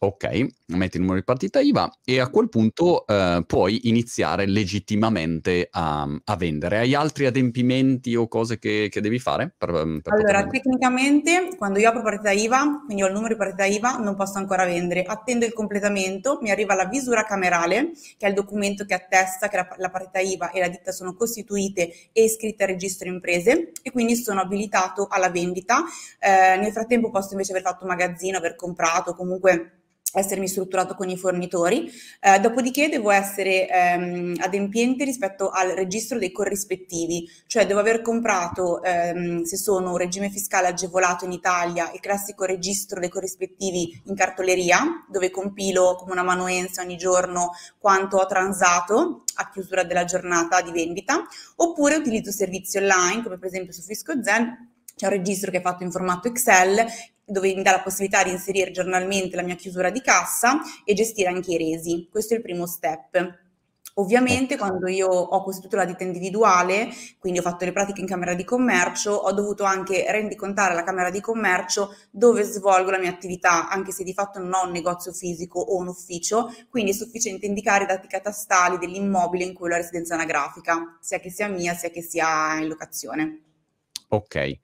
Ok, 0.00 0.46
metti 0.66 0.96
il 0.96 1.02
numero 1.02 1.18
di 1.18 1.24
partita 1.24 1.58
IVA 1.58 1.90
e 2.04 2.20
a 2.20 2.28
quel 2.28 2.48
punto 2.48 3.04
eh, 3.04 3.42
puoi 3.44 3.88
iniziare 3.88 4.46
legittimamente 4.46 5.66
a, 5.72 6.06
a, 6.24 6.36
vendere. 6.36 6.78
Hai 6.78 6.94
altri 6.94 7.26
adempimenti 7.26 8.14
o 8.14 8.28
cose 8.28 8.60
che, 8.60 8.86
che 8.92 9.00
devi 9.00 9.18
fare? 9.18 9.52
Per, 9.58 9.72
per 10.00 10.12
allora, 10.12 10.46
tecnicamente, 10.46 11.56
quando 11.56 11.80
io 11.80 11.88
apro 11.88 12.02
partita 12.02 12.30
IVA, 12.30 12.84
quindi 12.84 13.02
ho 13.02 13.08
il 13.08 13.12
numero 13.12 13.34
di 13.34 13.40
partita 13.40 13.64
IVA, 13.64 13.96
non 13.96 14.14
posso 14.14 14.38
ancora 14.38 14.64
vendere. 14.64 15.02
Attendo 15.02 15.44
il 15.44 15.52
completamento, 15.52 16.38
mi 16.42 16.52
arriva 16.52 16.76
la 16.76 16.86
visura 16.86 17.24
camerale, 17.24 17.90
che 18.16 18.26
è 18.26 18.28
il 18.28 18.34
documento 18.34 18.84
che 18.84 18.94
attesta 18.94 19.48
che 19.48 19.56
la, 19.56 19.68
la 19.78 19.90
partita 19.90 20.20
IVA 20.20 20.52
e 20.52 20.60
la 20.60 20.68
ditta 20.68 20.92
sono 20.92 21.14
costituite 21.14 21.92
e 22.12 22.22
iscritte 22.22 22.62
al 22.62 22.70
registro 22.70 23.08
imprese 23.08 23.72
e 23.82 23.90
quindi 23.90 24.14
sono 24.14 24.40
abilitato 24.40 25.08
alla 25.10 25.28
vendita. 25.28 25.82
Eh, 26.20 26.56
nel 26.56 26.70
frattempo 26.70 27.10
posso 27.10 27.32
invece 27.32 27.50
aver 27.50 27.64
fatto 27.64 27.84
magazzino, 27.84 28.38
aver 28.38 28.54
comprato, 28.54 29.16
comunque 29.16 29.72
essermi 30.12 30.48
strutturato 30.48 30.94
con 30.94 31.08
i 31.08 31.16
fornitori, 31.16 31.90
eh, 32.20 32.40
dopodiché 32.40 32.88
devo 32.88 33.10
essere 33.10 33.68
ehm, 33.68 34.36
adempiente 34.38 35.04
rispetto 35.04 35.50
al 35.50 35.70
registro 35.70 36.18
dei 36.18 36.32
corrispettivi, 36.32 37.28
cioè 37.46 37.66
devo 37.66 37.80
aver 37.80 38.00
comprato, 38.00 38.82
ehm, 38.82 39.42
se 39.42 39.56
sono 39.56 39.90
un 39.90 39.96
regime 39.96 40.30
fiscale 40.30 40.68
agevolato 40.68 41.24
in 41.24 41.32
Italia, 41.32 41.90
il 41.92 42.00
classico 42.00 42.44
registro 42.44 43.00
dei 43.00 43.08
corrispettivi 43.08 44.02
in 44.06 44.14
cartoleria, 44.14 45.04
dove 45.08 45.30
compilo 45.30 45.96
come 45.96 46.12
una 46.12 46.22
manuenza 46.22 46.82
ogni 46.82 46.96
giorno 46.96 47.52
quanto 47.78 48.16
ho 48.16 48.26
transato 48.26 49.24
a 49.34 49.50
chiusura 49.50 49.84
della 49.84 50.04
giornata 50.04 50.60
di 50.62 50.72
vendita, 50.72 51.22
oppure 51.56 51.96
utilizzo 51.96 52.30
servizi 52.30 52.78
online, 52.78 53.22
come 53.22 53.38
per 53.38 53.48
esempio 53.48 53.72
su 53.72 53.82
Fisco 53.82 54.22
Zen, 54.22 54.70
c'è 54.96 55.06
un 55.06 55.12
registro 55.12 55.50
che 55.52 55.58
è 55.58 55.62
fatto 55.62 55.84
in 55.84 55.92
formato 55.92 56.26
Excel 56.26 56.84
dove 57.28 57.54
mi 57.54 57.62
dà 57.62 57.72
la 57.72 57.82
possibilità 57.82 58.24
di 58.24 58.30
inserire 58.30 58.70
giornalmente 58.70 59.36
la 59.36 59.42
mia 59.42 59.54
chiusura 59.54 59.90
di 59.90 60.00
cassa 60.00 60.60
e 60.84 60.94
gestire 60.94 61.28
anche 61.28 61.52
i 61.52 61.58
resi. 61.58 62.08
Questo 62.10 62.34
è 62.34 62.36
il 62.38 62.42
primo 62.42 62.66
step. 62.66 63.46
Ovviamente 63.98 64.56
quando 64.56 64.86
io 64.86 65.08
ho 65.08 65.42
costituito 65.42 65.74
la 65.74 65.84
ditta 65.84 66.04
individuale, 66.04 66.88
quindi 67.18 67.40
ho 67.40 67.42
fatto 67.42 67.64
le 67.64 67.72
pratiche 67.72 68.00
in 68.00 68.06
Camera 68.06 68.34
di 68.34 68.44
Commercio, 68.44 69.10
ho 69.10 69.32
dovuto 69.32 69.64
anche 69.64 70.04
rendicontare 70.08 70.72
alla 70.72 70.84
Camera 70.84 71.10
di 71.10 71.20
Commercio 71.20 71.92
dove 72.12 72.44
svolgo 72.44 72.92
la 72.92 72.98
mia 72.98 73.10
attività, 73.10 73.68
anche 73.68 73.90
se 73.90 74.04
di 74.04 74.12
fatto 74.12 74.38
non 74.38 74.52
ho 74.52 74.66
un 74.66 74.70
negozio 74.70 75.12
fisico 75.12 75.58
o 75.58 75.76
un 75.78 75.88
ufficio, 75.88 76.54
quindi 76.68 76.92
è 76.92 76.94
sufficiente 76.94 77.46
indicare 77.46 77.84
i 77.84 77.86
dati 77.88 78.06
catastali 78.06 78.78
dell'immobile 78.78 79.42
in 79.42 79.52
cui 79.52 79.66
ho 79.66 79.70
la 79.70 79.78
residenza 79.78 80.14
anagrafica, 80.14 80.96
sia 81.00 81.18
che 81.18 81.30
sia 81.30 81.48
mia, 81.48 81.74
sia 81.74 81.90
che 81.90 82.02
sia 82.02 82.56
in 82.56 82.68
locazione. 82.68 83.42
Ok 84.10 84.58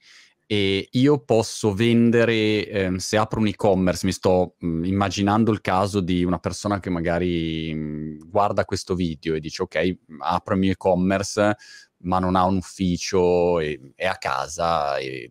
e 0.46 0.88
io 0.90 1.24
posso 1.24 1.72
vendere, 1.72 2.66
eh, 2.68 2.98
se 2.98 3.16
apro 3.16 3.40
un 3.40 3.46
e-commerce, 3.46 4.06
mi 4.06 4.12
sto 4.12 4.56
mh, 4.58 4.66
mm, 4.66 4.84
immaginando 4.84 5.50
il 5.50 5.60
caso 5.60 6.00
di 6.00 6.24
una 6.24 6.38
persona 6.38 6.80
che 6.80 6.90
magari 6.90 7.72
mh, 7.74 7.78
mm, 7.78 8.18
guarda 8.28 8.64
questo 8.64 8.94
video 8.94 9.34
e 9.34 9.40
dice 9.40 9.62
ok, 9.62 9.96
apro 10.18 10.54
il 10.54 10.60
mio 10.60 10.72
e-commerce, 10.72 11.56
ma 11.98 12.18
non 12.18 12.36
ha 12.36 12.44
un 12.44 12.56
ufficio, 12.56 13.60
e, 13.60 13.92
è 13.94 14.06
a 14.06 14.16
casa 14.16 14.98
e, 14.98 15.30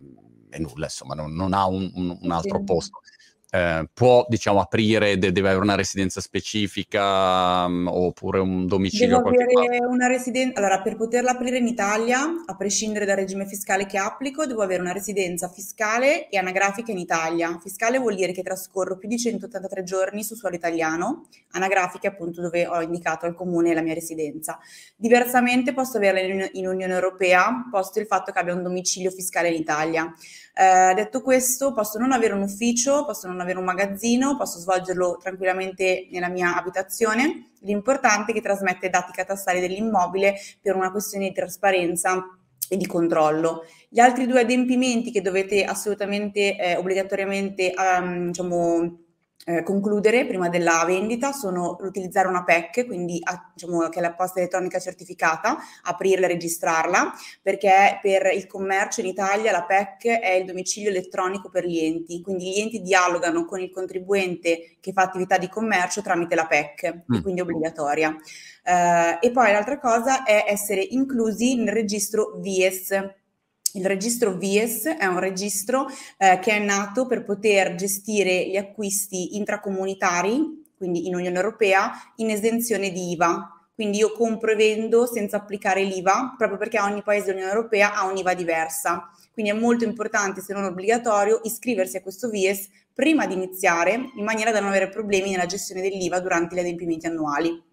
è 0.49 0.59
nulla, 0.59 0.85
insomma, 0.85 1.13
non, 1.15 1.33
non 1.33 1.53
ha 1.53 1.67
un, 1.67 1.91
un, 1.95 2.17
un 2.19 2.31
altro 2.31 2.57
sì. 2.59 2.63
posto 2.63 2.99
eh, 3.53 3.87
può 3.93 4.25
diciamo 4.27 4.59
aprire, 4.59 5.19
de- 5.19 5.31
deve 5.31 5.49
avere 5.49 5.63
una 5.63 5.75
residenza 5.75 6.19
specifica 6.21 7.65
um, 7.65 7.87
oppure 7.87 8.39
un 8.39 8.65
domicilio 8.65 9.17
Devo 9.17 9.29
avere 9.29 9.77
una 9.85 10.07
residenza, 10.07 10.57
allora 10.57 10.81
per 10.81 10.95
poterla 10.95 11.31
aprire 11.31 11.59
in 11.59 11.67
Italia, 11.67 12.43
a 12.47 12.55
prescindere 12.55 13.05
dal 13.05 13.15
regime 13.15 13.45
fiscale 13.45 13.85
che 13.85 13.99
applico, 13.99 14.47
devo 14.47 14.63
avere 14.63 14.81
una 14.81 14.91
residenza 14.91 15.49
fiscale 15.49 16.29
e 16.29 16.37
anagrafica 16.39 16.91
in 16.91 16.97
Italia. 16.97 17.59
Fiscale 17.61 17.99
vuol 17.99 18.15
dire 18.15 18.31
che 18.31 18.41
trascorro 18.41 18.97
più 18.97 19.07
di 19.07 19.19
183 19.19 19.83
giorni 19.83 20.23
su 20.23 20.33
suolo 20.33 20.55
italiano, 20.55 21.27
anagrafica 21.51 22.07
appunto 22.07 22.41
dove 22.41 22.65
ho 22.65 22.81
indicato 22.81 23.27
al 23.27 23.35
comune 23.35 23.75
la 23.75 23.83
mia 23.83 23.93
residenza. 23.93 24.57
Diversamente 24.95 25.73
posso 25.73 25.97
averla 25.97 26.21
in, 26.21 26.49
in 26.53 26.65
Unione 26.65 26.93
Europea, 26.93 27.67
posto 27.69 27.99
il 27.99 28.07
fatto 28.07 28.31
che 28.31 28.39
abbia 28.39 28.55
un 28.55 28.63
domicilio 28.63 29.11
fiscale 29.11 29.49
in 29.49 29.61
Italia. 29.61 30.11
Eh, 30.55 30.93
detto 30.93 31.21
questo, 31.21 31.73
posso 31.73 31.97
non 31.97 32.11
avere 32.11 32.33
un 32.33 32.43
ufficio, 32.43 33.05
posso 33.05 33.27
non 33.27 33.39
avere 33.39 33.57
un 33.57 33.65
magazzino, 33.65 34.37
posso 34.37 34.59
svolgerlo 34.59 35.17
tranquillamente 35.19 36.07
nella 36.11 36.29
mia 36.29 36.55
abitazione. 36.55 37.51
L'importante 37.61 38.31
è 38.31 38.35
che 38.35 38.41
trasmette 38.41 38.89
dati 38.89 39.11
catastali 39.11 39.59
dell'immobile 39.59 40.35
per 40.61 40.75
una 40.75 40.91
questione 40.91 41.29
di 41.29 41.33
trasparenza 41.33 42.23
e 42.69 42.77
di 42.77 42.85
controllo. 42.85 43.65
Gli 43.89 43.99
altri 43.99 44.27
due 44.27 44.41
adempimenti 44.41 45.11
che 45.11 45.21
dovete 45.21 45.63
assolutamente, 45.63 46.55
eh, 46.57 46.75
obbligatoriamente, 46.75 47.73
um, 47.75 48.27
diciamo, 48.27 49.02
eh, 49.45 49.63
concludere 49.63 50.25
prima 50.25 50.49
della 50.49 50.83
vendita 50.85 51.31
sono 51.31 51.77
l'utilizzare 51.79 52.27
una 52.27 52.43
PEC, 52.43 52.85
quindi 52.85 53.19
a, 53.23 53.51
diciamo 53.53 53.89
che 53.89 53.99
è 53.99 54.01
la 54.01 54.13
posta 54.13 54.39
elettronica 54.39 54.79
certificata, 54.79 55.57
aprirla 55.83 56.25
e 56.25 56.29
registrarla, 56.29 57.13
perché 57.41 57.99
per 58.01 58.31
il 58.33 58.47
commercio 58.47 59.01
in 59.01 59.07
Italia 59.07 59.51
la 59.51 59.63
PEC 59.63 60.19
è 60.19 60.31
il 60.33 60.45
domicilio 60.45 60.89
elettronico 60.89 61.49
per 61.49 61.65
gli 61.65 61.79
enti, 61.79 62.21
quindi 62.21 62.51
gli 62.51 62.59
enti 62.59 62.81
dialogano 62.81 63.45
con 63.45 63.59
il 63.59 63.71
contribuente 63.71 64.77
che 64.79 64.91
fa 64.93 65.03
attività 65.03 65.37
di 65.37 65.49
commercio 65.49 66.01
tramite 66.01 66.35
la 66.35 66.47
PEC, 66.47 67.03
mm. 67.11 67.21
quindi 67.21 67.41
obbligatoria. 67.41 68.15
Eh, 68.63 69.17
e 69.21 69.31
poi 69.31 69.51
l'altra 69.51 69.77
cosa 69.77 70.23
è 70.23 70.45
essere 70.47 70.81
inclusi 70.81 71.55
nel 71.55 71.73
registro 71.73 72.37
VIES, 72.39 73.21
il 73.73 73.85
registro 73.85 74.33
VIES 74.33 74.85
è 74.85 75.05
un 75.05 75.19
registro 75.19 75.87
eh, 76.17 76.39
che 76.39 76.51
è 76.51 76.59
nato 76.59 77.07
per 77.07 77.23
poter 77.23 77.75
gestire 77.75 78.47
gli 78.47 78.57
acquisti 78.57 79.35
intracomunitari, 79.35 80.63
quindi 80.77 81.07
in 81.07 81.15
Unione 81.15 81.35
Europea, 81.35 81.91
in 82.17 82.29
esenzione 82.29 82.91
di 82.91 83.11
IVA. 83.11 83.49
Quindi 83.73 83.97
io 83.97 84.11
compro 84.11 84.51
e 84.51 84.55
vendo 84.55 85.07
senza 85.07 85.37
applicare 85.37 85.83
l'IVA, 85.83 86.35
proprio 86.37 86.59
perché 86.59 86.79
ogni 86.79 87.01
paese 87.01 87.25
dell'Unione 87.25 87.53
Europea 87.53 87.95
ha 87.95 88.05
un'IVA 88.05 88.35
diversa. 88.35 89.09
Quindi 89.31 89.51
è 89.51 89.55
molto 89.55 89.83
importante, 89.83 90.41
se 90.41 90.53
non 90.53 90.65
obbligatorio, 90.65 91.41
iscriversi 91.43 91.97
a 91.97 92.01
questo 92.01 92.29
VIES 92.29 92.69
prima 92.93 93.25
di 93.25 93.33
iniziare, 93.33 93.93
in 93.93 94.23
maniera 94.23 94.51
da 94.51 94.59
non 94.59 94.69
avere 94.69 94.89
problemi 94.89 95.31
nella 95.31 95.47
gestione 95.47 95.81
dell'IVA 95.81 96.19
durante 96.19 96.55
gli 96.55 96.59
adempimenti 96.59 97.07
annuali 97.07 97.71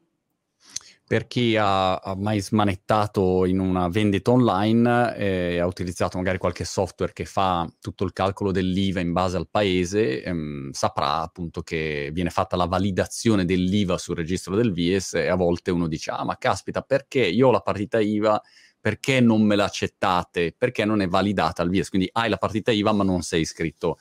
per 1.11 1.27
chi 1.27 1.57
ha, 1.57 1.97
ha, 1.97 2.15
mai 2.15 2.41
smanettato 2.41 3.45
in 3.45 3.59
una 3.59 3.89
vendita 3.89 4.31
online 4.31 5.17
e 5.17 5.59
ha 5.59 5.67
utilizzato 5.67 6.19
magari 6.19 6.39
qualche 6.39 6.65
software 6.65 7.13
che 7.13 7.25
fa 7.25 7.69
tutto 7.81 8.05
il 8.05 8.13
calcolo 8.13 8.53
dell'IVA 8.53 9.01
in 9.01 9.11
base 9.13 9.37
al 9.37 9.49
paese, 9.51 10.23
ehm, 10.23 10.71
saprà 10.71 11.23
appunto 11.23 11.63
che 11.63 12.11
viene 12.13 12.31
fatta 12.31 12.55
la 12.55 12.67
validazione 12.67 13.45
dell'IVA 13.45 13.99
sul 13.99 14.15
registro 14.15 14.55
del 14.55 14.73
VIES 14.73 15.15
e 15.15 15.27
a 15.27 15.35
volte 15.35 15.73
uno 15.73 15.89
dice, 15.89 16.13
ah 16.13 16.23
ma 16.23 16.37
caspita, 16.37 16.83
perché 16.83 17.27
io 17.27 17.49
ho 17.49 17.51
la 17.51 17.61
partita 17.61 17.99
IVA, 17.99 18.41
perché 18.81 19.19
non 19.19 19.43
me 19.43 19.57
l'accettate? 19.57 20.55
Perché 20.57 20.85
non 20.85 21.03
è 21.03 21.09
validata 21.09 21.63
al 21.63 21.71
VIES? 21.71 21.89
Quindi 21.89 22.09
hai 22.13 22.29
la 22.29 22.37
partita 22.37 22.71
IVA 22.71 22.93
ma 22.93 23.03
non 23.03 23.23
sei 23.23 23.41
iscritto 23.41 23.99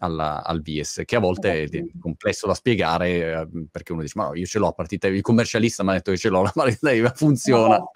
alla, 0.00 0.42
al 0.44 0.60
VIES, 0.60 1.02
che 1.04 1.16
a 1.16 1.20
volte 1.20 1.64
è 1.64 1.84
complesso 1.98 2.46
da 2.46 2.54
spiegare 2.54 3.08
eh, 3.08 3.48
perché 3.70 3.92
uno 3.92 4.02
dice: 4.02 4.14
Ma 4.16 4.26
no, 4.26 4.34
io 4.34 4.46
ce 4.46 4.58
l'ho 4.58 4.68
a 4.68 4.72
partita 4.72 5.06
il 5.08 5.20
commercialista 5.20 5.82
mi 5.82 5.90
ha 5.90 5.94
detto 5.94 6.10
che 6.10 6.18
ce 6.18 6.28
l'ho, 6.28 6.42
la 6.44 6.52
partita 6.52 6.92
IVA 6.92 7.12
funziona. 7.14 7.76
No. 7.76 7.90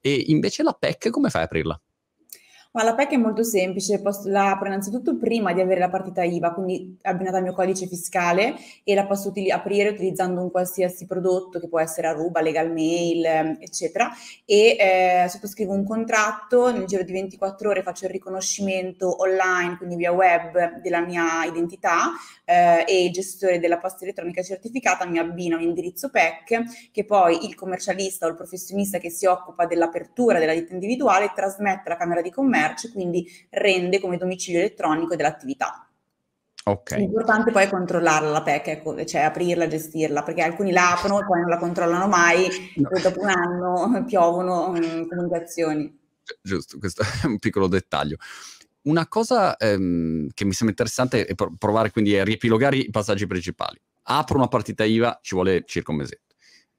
E 0.00 0.24
invece 0.28 0.62
la 0.62 0.72
PEC 0.72 1.10
come 1.10 1.30
fai 1.30 1.42
a 1.42 1.44
aprirla? 1.44 1.80
Ma 2.78 2.84
la 2.84 2.94
PEC 2.94 3.14
è 3.14 3.16
molto 3.16 3.42
semplice, 3.42 4.00
posso, 4.00 4.28
la 4.28 4.50
apro 4.52 4.68
innanzitutto 4.68 5.16
prima 5.16 5.52
di 5.52 5.60
avere 5.60 5.80
la 5.80 5.88
partita 5.88 6.22
IVA, 6.22 6.52
quindi 6.52 6.96
abbinata 7.02 7.38
al 7.38 7.42
mio 7.42 7.52
codice 7.52 7.88
fiscale 7.88 8.54
e 8.84 8.94
la 8.94 9.04
posso 9.04 9.30
utili- 9.30 9.50
aprire 9.50 9.88
utilizzando 9.88 10.40
un 10.40 10.52
qualsiasi 10.52 11.04
prodotto 11.04 11.58
che 11.58 11.66
può 11.66 11.80
essere 11.80 12.06
Aruba, 12.06 12.40
Legal 12.40 12.70
Mail, 12.70 13.56
eccetera, 13.58 14.12
e 14.44 14.76
eh, 14.78 15.28
sottoscrivo 15.28 15.72
un 15.72 15.84
contratto, 15.84 16.70
nel 16.70 16.84
giro 16.84 17.02
di 17.02 17.10
24 17.10 17.68
ore 17.68 17.82
faccio 17.82 18.04
il 18.04 18.12
riconoscimento 18.12 19.22
online, 19.22 19.76
quindi 19.76 19.96
via 19.96 20.12
web, 20.12 20.80
della 20.80 21.00
mia 21.00 21.42
identità 21.46 22.12
eh, 22.48 22.84
e 22.86 23.04
il 23.04 23.12
gestore 23.12 23.58
della 23.58 23.78
posta 23.78 24.04
elettronica 24.04 24.42
certificata 24.42 25.06
mi 25.06 25.18
abbina 25.18 25.56
un 25.56 25.62
indirizzo 25.62 26.10
PEC 26.10 26.90
che 26.90 27.04
poi 27.04 27.46
il 27.46 27.54
commercialista 27.54 28.26
o 28.26 28.30
il 28.30 28.36
professionista 28.36 28.98
che 28.98 29.10
si 29.10 29.26
occupa 29.26 29.66
dell'apertura 29.66 30.38
della 30.38 30.54
ditta 30.54 30.72
individuale 30.72 31.32
trasmette 31.34 31.82
alla 31.86 31.96
Camera 31.96 32.22
di 32.22 32.30
Commercio 32.30 32.46
commercio, 32.48 32.90
quindi 32.92 33.26
rende 33.50 34.00
come 34.00 34.16
domicilio 34.16 34.60
elettronico 34.60 35.16
dell'attività. 35.16 35.82
Okay. 36.64 36.98
L'importante 36.98 37.50
poi 37.50 37.64
è 37.64 37.68
controllarla 37.68 38.30
la 38.30 38.42
PEC, 38.42 38.66
ecco, 38.68 39.04
cioè 39.06 39.22
aprirla, 39.22 39.66
gestirla, 39.66 40.22
perché 40.22 40.42
alcuni 40.42 40.70
la 40.70 40.92
aprono 40.92 41.20
e 41.20 41.24
poi 41.24 41.40
non 41.40 41.48
la 41.48 41.56
controllano 41.56 42.08
mai 42.08 42.46
no. 42.76 42.90
e 42.90 43.00
dopo 43.00 43.20
un 43.20 43.28
anno 43.28 44.04
piovono 44.06 44.68
um, 44.68 45.08
comunicazioni. 45.08 45.98
Giusto, 46.42 46.78
questo 46.78 47.02
è 47.22 47.26
un 47.26 47.38
piccolo 47.38 47.68
dettaglio. 47.68 48.16
Una 48.88 49.06
cosa 49.06 49.56
ehm, 49.58 50.28
che 50.32 50.46
mi 50.46 50.52
sembra 50.52 50.70
interessante 50.70 51.26
è 51.26 51.34
provare 51.34 51.90
quindi 51.90 52.18
a 52.18 52.24
riepilogare 52.24 52.78
i 52.78 52.90
passaggi 52.90 53.26
principali. 53.26 53.78
Apro 54.04 54.38
una 54.38 54.48
partita 54.48 54.84
IVA, 54.84 55.18
ci 55.20 55.34
vuole 55.34 55.64
circa 55.66 55.90
un 55.92 55.98
mesetto 55.98 56.26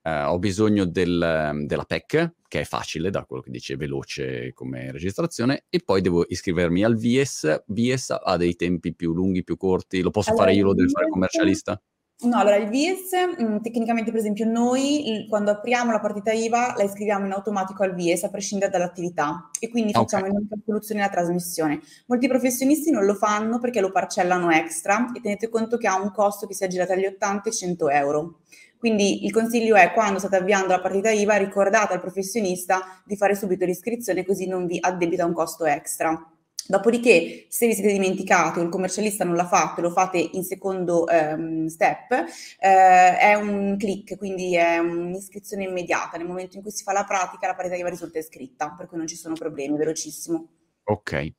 Uh, 0.01 0.31
ho 0.31 0.39
bisogno 0.39 0.85
del, 0.85 1.65
della 1.65 1.83
PEC, 1.83 2.31
che 2.47 2.61
è 2.61 2.63
facile, 2.63 3.09
da 3.09 3.25
quello 3.25 3.41
che 3.41 3.51
dice, 3.51 3.75
veloce 3.75 4.53
come 4.53 4.93
registrazione, 4.93 5.65
e 5.69 5.81
poi 5.83 5.99
devo 5.99 6.25
iscrivermi 6.25 6.85
al 6.85 6.95
VIES. 6.95 7.63
VIES 7.67 8.15
ha 8.23 8.37
dei 8.37 8.55
tempi 8.55 8.95
più 8.95 9.13
lunghi, 9.13 9.43
più 9.43 9.57
corti, 9.57 9.99
lo 9.99 10.09
posso 10.09 10.29
allora, 10.29 10.45
fare 10.45 10.55
io, 10.55 10.63
lo 10.63 10.73
deve 10.73 10.87
fare 10.87 11.07
il 11.07 11.11
commercialista? 11.11 11.81
No, 12.21 12.37
allora 12.37 12.57
il 12.57 12.67
VIES, 12.67 13.11
mh, 13.37 13.43
mm, 13.43 13.57
tecnicamente 13.59 14.11
per 14.11 14.19
esempio 14.19 14.45
noi 14.45 15.25
quando 15.29 15.51
apriamo 15.51 15.89
la 15.89 16.01
partita 16.01 16.33
IVA 16.33 16.73
la 16.75 16.83
iscriviamo 16.83 17.25
in 17.25 17.31
automatico 17.31 17.83
al 17.83 17.95
VIES 17.95 18.25
a 18.25 18.29
prescindere 18.29 18.69
dall'attività 18.69 19.49
e 19.57 19.69
quindi 19.69 19.93
facciamo 19.93 20.25
okay. 20.25 20.41
in 20.41 20.49
calcolazione 20.49 20.99
la 20.99 21.07
trasmissione. 21.07 21.79
Molti 22.07 22.27
professionisti 22.27 22.91
non 22.91 23.05
lo 23.05 23.13
fanno 23.13 23.59
perché 23.59 23.79
lo 23.79 23.91
parcellano 23.91 24.51
extra 24.51 25.11
e 25.13 25.21
tenete 25.21 25.47
conto 25.47 25.77
che 25.77 25.87
ha 25.87 25.95
un 25.95 26.11
costo 26.11 26.45
che 26.45 26.53
si 26.53 26.65
aggira 26.65 26.85
tra 26.85 26.95
gli 26.95 27.05
80 27.05 27.47
e 27.47 27.51
i 27.51 27.55
100 27.55 27.89
euro. 27.89 28.39
Quindi 28.77 29.23
il 29.23 29.31
consiglio 29.31 29.77
è 29.77 29.93
quando 29.93 30.19
state 30.19 30.35
avviando 30.35 30.67
la 30.73 30.81
partita 30.81 31.11
IVA 31.11 31.37
ricordate 31.37 31.93
al 31.93 32.01
professionista 32.01 33.01
di 33.05 33.15
fare 33.15 33.33
subito 33.33 33.63
l'iscrizione 33.63 34.25
così 34.25 34.45
non 34.45 34.65
vi 34.65 34.77
addebita 34.77 35.25
un 35.25 35.33
costo 35.33 35.63
extra. 35.63 36.21
Dopodiché, 36.69 37.47
se 37.49 37.65
vi 37.65 37.73
siete 37.73 37.91
dimenticati 37.91 38.59
o 38.59 38.61
il 38.61 38.69
commercialista 38.69 39.23
non 39.23 39.33
l'ha 39.33 39.47
fatto 39.47 39.81
lo 39.81 39.89
fate 39.89 40.19
in 40.19 40.43
secondo 40.43 41.03
um, 41.09 41.65
step, 41.65 42.11
eh, 42.59 43.17
è 43.17 43.33
un 43.33 43.75
click, 43.75 44.15
quindi 44.19 44.55
è 44.55 44.77
un'iscrizione 44.77 45.63
immediata. 45.63 46.19
Nel 46.19 46.27
momento 46.27 46.57
in 46.57 46.61
cui 46.61 46.69
si 46.69 46.83
fa 46.83 46.93
la 46.93 47.05
pratica, 47.05 47.47
la 47.47 47.55
partita 47.55 47.75
IVA 47.75 47.89
risulta 47.89 48.19
iscritta, 48.19 48.75
per 48.77 48.85
cui 48.85 48.99
non 48.99 49.07
ci 49.07 49.15
sono 49.15 49.33
problemi, 49.33 49.77
velocissimo. 49.77 50.47
Ok. 50.83 51.33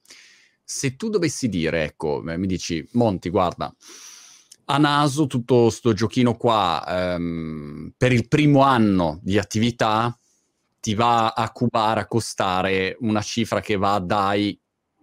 Se 0.64 0.96
tu 0.96 1.08
dovessi 1.08 1.48
dire, 1.48 1.84
ecco, 1.84 2.20
mi 2.24 2.48
dici, 2.48 2.84
Monti, 2.94 3.30
guarda, 3.30 3.72
a 4.64 4.78
naso 4.78 5.28
tutto 5.28 5.70
sto 5.70 5.92
giochino 5.92 6.36
qua 6.36 6.84
ehm, 6.88 7.92
per 7.96 8.10
il 8.10 8.26
primo 8.26 8.62
anno 8.62 9.20
di 9.22 9.38
attività 9.38 10.12
ti 10.80 10.94
va 10.94 11.28
a 11.28 11.52
cubare, 11.52 12.00
a 12.00 12.08
costare 12.08 12.96
una 12.98 13.22
cifra 13.22 13.60
che 13.60 13.76
va 13.76 14.00
dai 14.00 14.60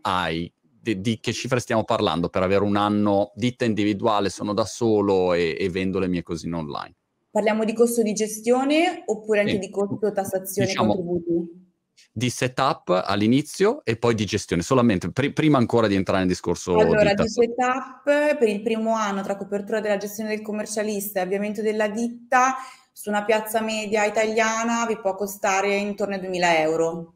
ai. 0.07 0.51
Di, 0.59 1.01
di, 1.01 1.19
che 1.19 1.33
cifre 1.33 1.59
stiamo 1.59 1.83
parlando 1.83 2.29
per 2.29 2.43
avere 2.43 2.63
un 2.63 2.77
anno 2.77 3.31
ditta 3.35 3.65
individuale, 3.65 4.29
sono 4.29 4.53
da 4.53 4.63
solo 4.63 5.33
e, 5.33 5.57
e 5.59 5.69
vendo 5.69 5.99
le 5.99 6.07
mie 6.07 6.23
cosine 6.23 6.55
online? 6.55 6.95
Parliamo 7.29 7.65
di 7.65 7.73
costo 7.73 8.01
di 8.01 8.13
gestione 8.13 9.03
oppure 9.05 9.41
anche 9.41 9.51
sì. 9.53 9.59
di 9.59 9.69
costo 9.69 10.11
tassazione 10.13 10.69
diciamo, 10.69 10.95
contributi? 10.95 11.65
di 12.11 12.29
setup 12.29 13.03
all'inizio 13.05 13.83
e 13.83 13.95
poi 13.97 14.15
di 14.15 14.25
gestione, 14.25 14.63
solamente 14.63 15.11
pr- 15.11 15.33
prima 15.33 15.59
ancora 15.59 15.87
di 15.87 15.93
entrare 15.93 16.19
nel 16.19 16.29
discorso 16.29 16.73
allora, 16.73 17.13
di, 17.13 17.21
di 17.21 17.29
setup 17.29 18.03
per 18.03 18.47
il 18.47 18.63
primo 18.63 18.95
anno 18.95 19.21
tra 19.21 19.37
copertura 19.37 19.79
della 19.81 19.97
gestione 19.97 20.29
del 20.29 20.41
commercialista 20.41 21.19
e 21.19 21.23
avviamento 21.23 21.61
della 21.61 21.89
ditta 21.89 22.55
su 22.91 23.09
una 23.09 23.23
piazza 23.23 23.61
media 23.61 24.03
italiana 24.05 24.85
vi 24.87 24.97
può 24.99 25.15
costare 25.15 25.75
intorno 25.75 26.15
ai 26.15 26.21
2000 26.21 26.59
euro. 26.59 27.13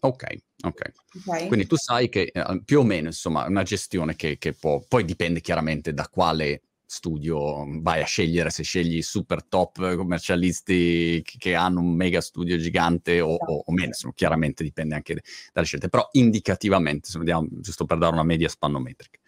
Ok, 0.00 0.36
ok. 0.62 0.92
okay. 1.26 1.46
Quindi 1.46 1.66
tu 1.66 1.76
sai 1.76 2.08
che 2.08 2.30
eh, 2.32 2.62
più 2.64 2.80
o 2.80 2.84
meno, 2.84 3.08
insomma, 3.08 3.46
una 3.46 3.62
gestione 3.62 4.16
che, 4.16 4.38
che 4.38 4.52
può, 4.52 4.82
poi 4.86 5.04
dipende 5.04 5.40
chiaramente 5.40 5.92
da 5.92 6.08
quale 6.08 6.62
studio, 6.90 7.66
vai 7.82 8.00
a 8.00 8.06
scegliere 8.06 8.48
se 8.48 8.62
scegli 8.62 9.02
super 9.02 9.44
top 9.44 9.94
commercialisti 9.94 11.22
che 11.22 11.54
hanno 11.54 11.80
un 11.80 11.94
mega 11.94 12.22
studio 12.22 12.56
gigante 12.56 13.20
o, 13.20 13.34
o, 13.34 13.62
o 13.66 13.72
meno, 13.72 13.88
insomma, 13.88 14.14
chiaramente 14.16 14.64
dipende 14.64 14.94
anche 14.94 15.22
dalle 15.52 15.66
scelte, 15.66 15.90
però 15.90 16.08
indicativamente, 16.12 17.10
se 17.10 17.18
vediamo, 17.18 17.46
giusto 17.50 17.84
per 17.84 17.98
dare 17.98 18.14
una 18.14 18.22
media 18.22 18.48
spannometrica. 18.48 19.18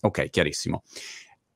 Ok, 0.00 0.28
chiarissimo. 0.28 0.82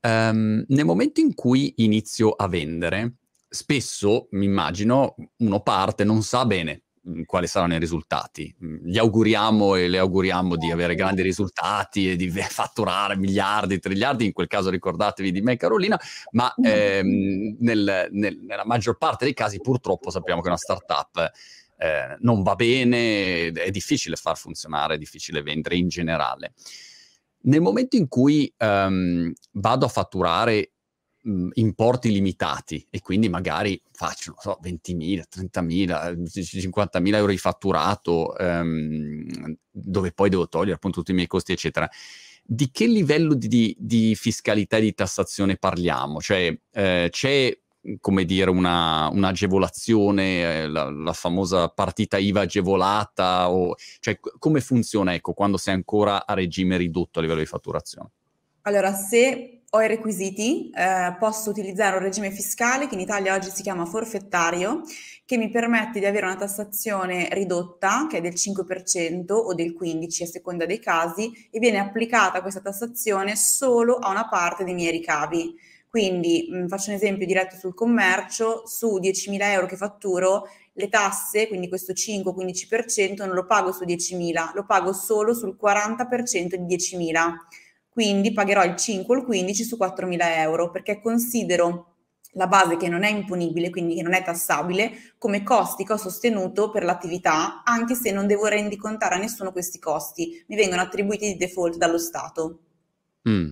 Um, 0.00 0.64
nel 0.68 0.85
momento 0.85 1.20
in 1.20 1.35
cui 1.35 1.75
inizio 1.78 2.30
a 2.30 2.47
vendere, 2.47 3.16
spesso 3.49 4.28
mi 4.30 4.44
immagino 4.44 5.16
uno 5.38 5.61
parte, 5.61 6.04
non 6.04 6.23
sa 6.23 6.47
bene 6.47 6.82
quali 7.24 7.46
saranno 7.46 7.74
i 7.74 7.78
risultati. 7.78 8.54
Gli 8.58 8.98
auguriamo 8.98 9.74
e 9.74 9.88
le 9.88 9.98
auguriamo 9.98 10.56
di 10.56 10.70
avere 10.70 10.94
grandi 10.94 11.22
risultati 11.22 12.10
e 12.10 12.16
di 12.16 12.30
fatturare 12.30 13.16
miliardi, 13.16 13.78
triliardi, 13.78 14.26
in 14.26 14.32
quel 14.32 14.46
caso 14.46 14.70
ricordatevi 14.70 15.30
di 15.30 15.40
me 15.40 15.56
Carolina, 15.56 15.98
ma 16.32 16.52
ehm, 16.54 17.56
nel, 17.60 18.08
nel, 18.10 18.38
nella 18.40 18.64
maggior 18.64 18.96
parte 18.96 19.24
dei 19.24 19.34
casi 19.34 19.60
purtroppo 19.60 20.10
sappiamo 20.10 20.40
che 20.40 20.48
una 20.48 20.56
startup 20.56 21.30
eh, 21.78 22.16
non 22.20 22.42
va 22.42 22.54
bene, 22.54 23.46
è 23.52 23.70
difficile 23.70 24.16
far 24.16 24.36
funzionare, 24.36 24.94
è 24.94 24.98
difficile 24.98 25.42
vendere 25.42 25.76
in 25.76 25.88
generale. 25.88 26.54
Nel 27.40 27.60
momento 27.60 27.96
in 27.96 28.08
cui 28.08 28.52
um, 28.58 29.32
vado 29.52 29.86
a 29.86 29.88
fatturare 29.88 30.72
mh, 31.28 31.49
importi 31.54 32.11
limitati 32.11 32.85
e 32.90 33.00
quindi 33.00 33.28
magari 33.28 33.80
faccio, 33.92 34.35
so, 34.38 34.58
20.000, 34.62 35.23
30.000, 35.28 36.23
50.000 36.23 37.14
euro 37.14 37.30
di 37.30 37.38
fatturato, 37.38 38.37
ehm, 38.37 39.56
dove 39.70 40.12
poi 40.12 40.30
devo 40.30 40.49
togliere 40.49 40.75
appunto 40.75 40.99
tutti 41.00 41.12
i 41.12 41.14
miei 41.14 41.26
costi, 41.26 41.52
eccetera. 41.52 41.88
Di 42.42 42.70
che 42.70 42.87
livello 42.87 43.35
di, 43.35 43.76
di 43.78 44.14
fiscalità 44.14 44.78
e 44.78 44.80
di 44.80 44.94
tassazione 44.94 45.56
parliamo? 45.56 46.20
Cioè, 46.20 46.58
eh, 46.73 47.08
c'è 47.11 47.58
come 48.00 48.25
dire, 48.25 48.50
una, 48.50 49.08
un'agevolazione, 49.08 50.62
eh, 50.62 50.68
la, 50.68 50.90
la, 50.90 51.12
famosa 51.12 51.68
partita 51.68 52.18
IVA 52.18 52.42
agevolata, 52.42 53.50
o, 53.50 53.76
cioè 54.00 54.18
come 54.38 54.61
funziona 54.61 55.14
ecco, 55.14 55.32
quando 55.32 55.56
sei 55.56 55.75
ancora 55.75 56.26
a 56.26 56.35
regime 56.35 56.76
ridotto 56.76 57.18
a 57.18 57.23
livello 57.23 57.40
di 57.40 57.47
fatturazione? 57.47 58.11
Allora, 58.62 58.92
se 58.92 59.57
ho 59.70 59.82
i 59.82 59.87
requisiti, 59.87 60.70
eh, 60.70 61.14
posso 61.18 61.50
utilizzare 61.50 61.96
un 61.96 62.02
regime 62.02 62.30
fiscale 62.30 62.87
che 62.87 62.94
in 62.94 63.00
Italia 63.00 63.34
oggi 63.34 63.50
si 63.50 63.62
chiama 63.62 63.84
forfettario, 63.84 64.82
che 65.26 65.37
mi 65.37 65.50
permette 65.50 65.98
di 65.98 66.06
avere 66.06 66.25
una 66.25 66.37
tassazione 66.37 67.28
ridotta, 67.32 68.06
che 68.08 68.18
è 68.18 68.20
del 68.22 68.32
5% 68.34 69.32
o 69.32 69.52
del 69.52 69.76
15% 69.78 70.22
a 70.22 70.26
seconda 70.26 70.64
dei 70.64 70.78
casi, 70.78 71.48
e 71.50 71.58
viene 71.58 71.78
applicata 71.78 72.40
questa 72.40 72.60
tassazione 72.60 73.37
solo 73.37 73.96
a 73.96 74.10
una 74.10 74.26
parte 74.26 74.64
dei 74.64 74.72
miei 74.72 74.90
ricavi. 74.90 75.54
Quindi 75.87 76.48
mh, 76.50 76.68
faccio 76.68 76.88
un 76.88 76.96
esempio 76.96 77.26
diretto 77.26 77.56
sul 77.56 77.75
commercio, 77.75 78.62
su 78.66 78.98
10.000 78.98 79.42
euro 79.52 79.66
che 79.66 79.76
fatturo, 79.76 80.48
le 80.72 80.88
tasse, 80.88 81.46
quindi 81.48 81.68
questo 81.68 81.92
5-15%, 81.92 83.26
non 83.26 83.34
lo 83.34 83.44
pago 83.44 83.72
su 83.72 83.84
10.000, 83.84 84.52
lo 84.54 84.64
pago 84.64 84.92
solo 84.94 85.34
sul 85.34 85.58
40% 85.60 86.54
di 86.54 86.76
10.000 86.76 87.34
quindi 87.99 88.33
pagherò 88.33 88.62
il 88.62 88.76
5 88.76 89.12
o 89.12 89.19
il 89.19 89.25
15 89.25 89.64
su 89.64 89.76
4.000 89.76 90.19
euro 90.37 90.71
perché 90.71 91.00
considero 91.00 91.97
la 92.35 92.47
base 92.47 92.76
che 92.76 92.88
non 92.88 93.02
è 93.02 93.11
imponibile, 93.11 93.71
quindi 93.71 93.97
che 93.97 94.02
non 94.02 94.14
è 94.14 94.23
tassabile, 94.23 95.14
come 95.19 95.43
costi 95.43 95.83
che 95.83 95.95
ho 95.95 95.97
sostenuto 95.97 96.71
per 96.71 96.85
l'attività, 96.85 97.64
anche 97.64 97.97
se 97.97 98.12
non 98.12 98.28
devo 98.28 98.47
rendicontare 98.47 99.17
a 99.17 99.19
nessuno 99.19 99.50
questi 99.50 99.81
costi, 99.81 100.45
mi 100.47 100.55
vengono 100.55 100.81
attribuiti 100.81 101.26
di 101.26 101.37
default 101.37 101.76
dallo 101.76 101.99
Stato. 101.99 102.61
Mm. 103.28 103.50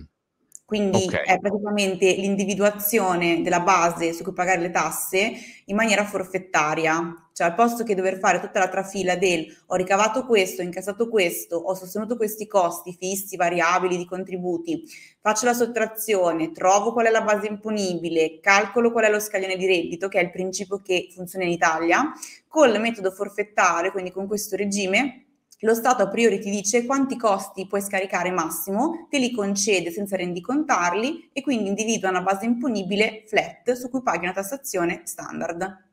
Quindi 0.67 1.05
okay. 1.05 1.23
è 1.23 1.39
praticamente 1.39 2.11
l'individuazione 2.11 3.41
della 3.41 3.61
base 3.61 4.11
su 4.11 4.21
cui 4.21 4.33
pagare 4.33 4.59
le 4.59 4.69
tasse 4.69 5.31
in 5.63 5.75
maniera 5.77 6.03
forfettaria, 6.03 7.29
cioè 7.31 7.47
al 7.47 7.55
posto 7.55 7.85
che 7.85 7.95
dover 7.95 8.19
fare 8.19 8.41
tutta 8.41 8.59
la 8.59 8.67
trafila 8.67 9.15
del 9.15 9.47
ho 9.67 9.75
ricavato 9.75 10.25
questo, 10.25 10.61
ho 10.61 10.65
incassato 10.65 11.07
questo, 11.07 11.55
ho 11.55 11.73
sostenuto 11.73 12.17
questi 12.17 12.47
costi 12.47 12.93
fissi, 12.99 13.37
variabili, 13.37 13.95
di 13.95 14.05
contributi, 14.05 14.83
faccio 15.21 15.45
la 15.45 15.53
sottrazione, 15.53 16.51
trovo 16.51 16.91
qual 16.91 17.05
è 17.05 17.11
la 17.11 17.21
base 17.21 17.47
imponibile, 17.47 18.41
calcolo 18.41 18.91
qual 18.91 19.05
è 19.05 19.09
lo 19.09 19.21
scaglione 19.21 19.55
di 19.55 19.67
reddito, 19.67 20.09
che 20.09 20.19
è 20.19 20.23
il 20.23 20.31
principio 20.31 20.81
che 20.81 21.07
funziona 21.13 21.45
in 21.45 21.51
Italia, 21.51 22.11
col 22.45 22.77
metodo 22.81 23.11
forfettario, 23.11 23.93
quindi 23.93 24.11
con 24.11 24.27
questo 24.27 24.57
regime, 24.57 25.26
lo 25.61 25.73
Stato 25.73 26.03
a 26.03 26.07
priori 26.07 26.39
ti 26.39 26.49
dice 26.49 26.85
quanti 26.85 27.17
costi 27.17 27.65
puoi 27.65 27.81
scaricare 27.81 28.31
massimo, 28.31 29.07
te 29.09 29.17
li 29.17 29.31
concede 29.31 29.91
senza 29.91 30.15
rendicontarli 30.15 31.29
e 31.33 31.41
quindi 31.41 31.69
individua 31.69 32.09
una 32.09 32.21
base 32.21 32.45
imponibile 32.45 33.23
flat 33.25 33.71
su 33.73 33.89
cui 33.89 34.03
paghi 34.03 34.25
una 34.25 34.33
tassazione 34.33 35.01
standard. 35.05 35.85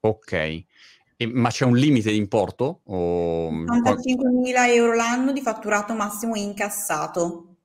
Ok, 0.00 0.64
e, 1.18 1.26
ma 1.26 1.48
c'è 1.48 1.64
un 1.64 1.76
limite 1.76 2.10
di 2.10 2.18
importo? 2.18 2.80
O... 2.84 3.50
85.000 3.50 4.74
euro 4.74 4.94
l'anno 4.94 5.32
di 5.32 5.40
fatturato 5.40 5.94
massimo 5.94 6.36
incassato. 6.36 7.56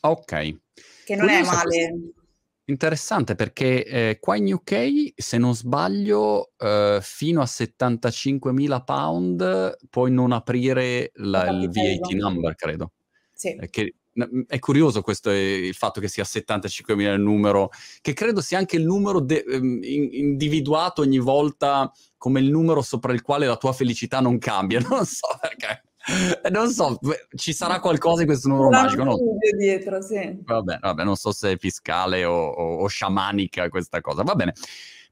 Ok. 0.00 0.56
Che 1.04 1.16
non 1.16 1.26
Curioso 1.26 1.50
è 1.50 1.54
male. 1.54 2.12
Interessante 2.70 3.34
perché 3.34 3.84
eh, 3.84 4.18
qua 4.20 4.36
in 4.36 4.52
UK, 4.52 5.12
se 5.16 5.38
non 5.38 5.56
sbaglio, 5.56 6.52
eh, 6.56 7.00
fino 7.02 7.40
a 7.42 7.44
75.000 7.44 8.84
pound 8.84 9.76
puoi 9.90 10.12
non 10.12 10.30
aprire 10.30 11.10
la, 11.14 11.48
il 11.48 11.68
VAT 11.68 12.12
number, 12.12 12.54
credo. 12.54 12.92
Sì. 13.32 13.58
Che, 13.68 13.94
è 14.46 14.58
curioso 14.60 15.02
questo, 15.02 15.30
eh, 15.30 15.66
il 15.66 15.74
fatto 15.74 16.00
che 16.00 16.06
sia 16.06 16.22
75.000 16.22 17.12
il 17.12 17.20
numero, 17.20 17.70
che 18.00 18.12
credo 18.12 18.40
sia 18.40 18.58
anche 18.58 18.76
il 18.76 18.84
numero 18.84 19.18
de- 19.18 19.44
ehm, 19.48 19.80
individuato 19.82 21.00
ogni 21.00 21.18
volta 21.18 21.90
come 22.16 22.38
il 22.38 22.50
numero 22.50 22.82
sopra 22.82 23.12
il 23.12 23.22
quale 23.22 23.46
la 23.46 23.56
tua 23.56 23.72
felicità 23.72 24.20
non 24.20 24.38
cambia. 24.38 24.78
Non 24.88 25.04
so 25.06 25.26
perché. 25.40 25.89
non 26.50 26.70
so, 26.70 26.98
ci 27.34 27.52
sarà 27.52 27.78
qualcosa 27.80 28.22
in 28.22 28.26
questo 28.26 28.48
numero 28.48 28.70
C'è 28.70 28.82
magico, 28.82 29.04
no? 29.04 29.18
dietro, 29.56 30.00
sì. 30.00 30.38
Vabbè, 30.42 30.78
vabbè, 30.80 31.04
non 31.04 31.16
so 31.16 31.32
se 31.32 31.52
è 31.52 31.58
fiscale 31.58 32.24
o, 32.24 32.34
o, 32.34 32.76
o 32.82 32.86
sciamanica 32.86 33.68
questa 33.68 34.00
cosa. 34.00 34.22
Va 34.22 34.34
bene, 34.34 34.54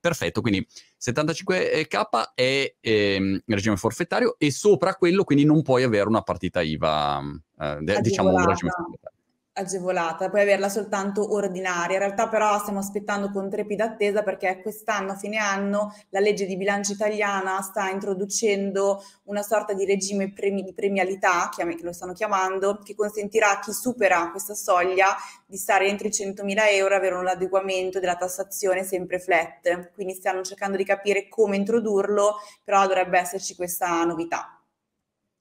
perfetto, 0.00 0.40
quindi 0.40 0.66
75k 1.00 2.32
è 2.34 2.74
ehm, 2.80 3.42
regime 3.46 3.76
forfettario 3.76 4.36
e 4.38 4.50
sopra 4.50 4.94
quello 4.94 5.24
quindi 5.24 5.44
non 5.44 5.62
puoi 5.62 5.82
avere 5.82 6.08
una 6.08 6.22
partita 6.22 6.62
IVA, 6.62 7.22
eh, 7.60 8.00
diciamo 8.00 8.30
un 8.30 8.46
regime 8.46 8.70
forfettario 8.70 9.17
agevolata, 9.58 10.28
puoi 10.28 10.42
averla 10.42 10.68
soltanto 10.68 11.34
ordinaria. 11.34 11.96
In 11.96 12.02
realtà 12.02 12.28
però 12.28 12.58
stiamo 12.58 12.78
aspettando 12.78 13.30
con 13.30 13.50
trepida 13.50 13.84
attesa 13.84 14.22
perché 14.22 14.60
quest'anno, 14.62 15.14
fine 15.14 15.36
anno, 15.36 15.94
la 16.10 16.20
legge 16.20 16.46
di 16.46 16.56
bilancio 16.56 16.92
italiana 16.92 17.60
sta 17.62 17.90
introducendo 17.90 19.02
una 19.24 19.42
sorta 19.42 19.72
di 19.72 19.84
regime 19.84 20.32
premi- 20.32 20.62
di 20.62 20.72
premialità, 20.72 21.50
che 21.54 21.64
lo 21.82 21.92
stanno 21.92 22.12
chiamando, 22.12 22.78
che 22.82 22.94
consentirà 22.94 23.50
a 23.50 23.60
chi 23.60 23.72
supera 23.72 24.30
questa 24.30 24.54
soglia 24.54 25.16
di 25.46 25.56
stare 25.56 25.86
entro 25.88 26.08
i 26.08 26.12
100.000 26.12 26.70
euro 26.70 26.94
e 26.94 26.96
avere 26.96 27.14
un 27.14 27.26
adeguamento 27.26 28.00
della 28.00 28.16
tassazione 28.16 28.84
sempre 28.84 29.18
flat. 29.18 29.92
Quindi 29.92 30.14
stiamo 30.14 30.42
cercando 30.42 30.76
di 30.76 30.84
capire 30.84 31.28
come 31.28 31.56
introdurlo, 31.56 32.36
però 32.64 32.86
dovrebbe 32.86 33.18
esserci 33.18 33.54
questa 33.54 34.04
novità. 34.04 34.60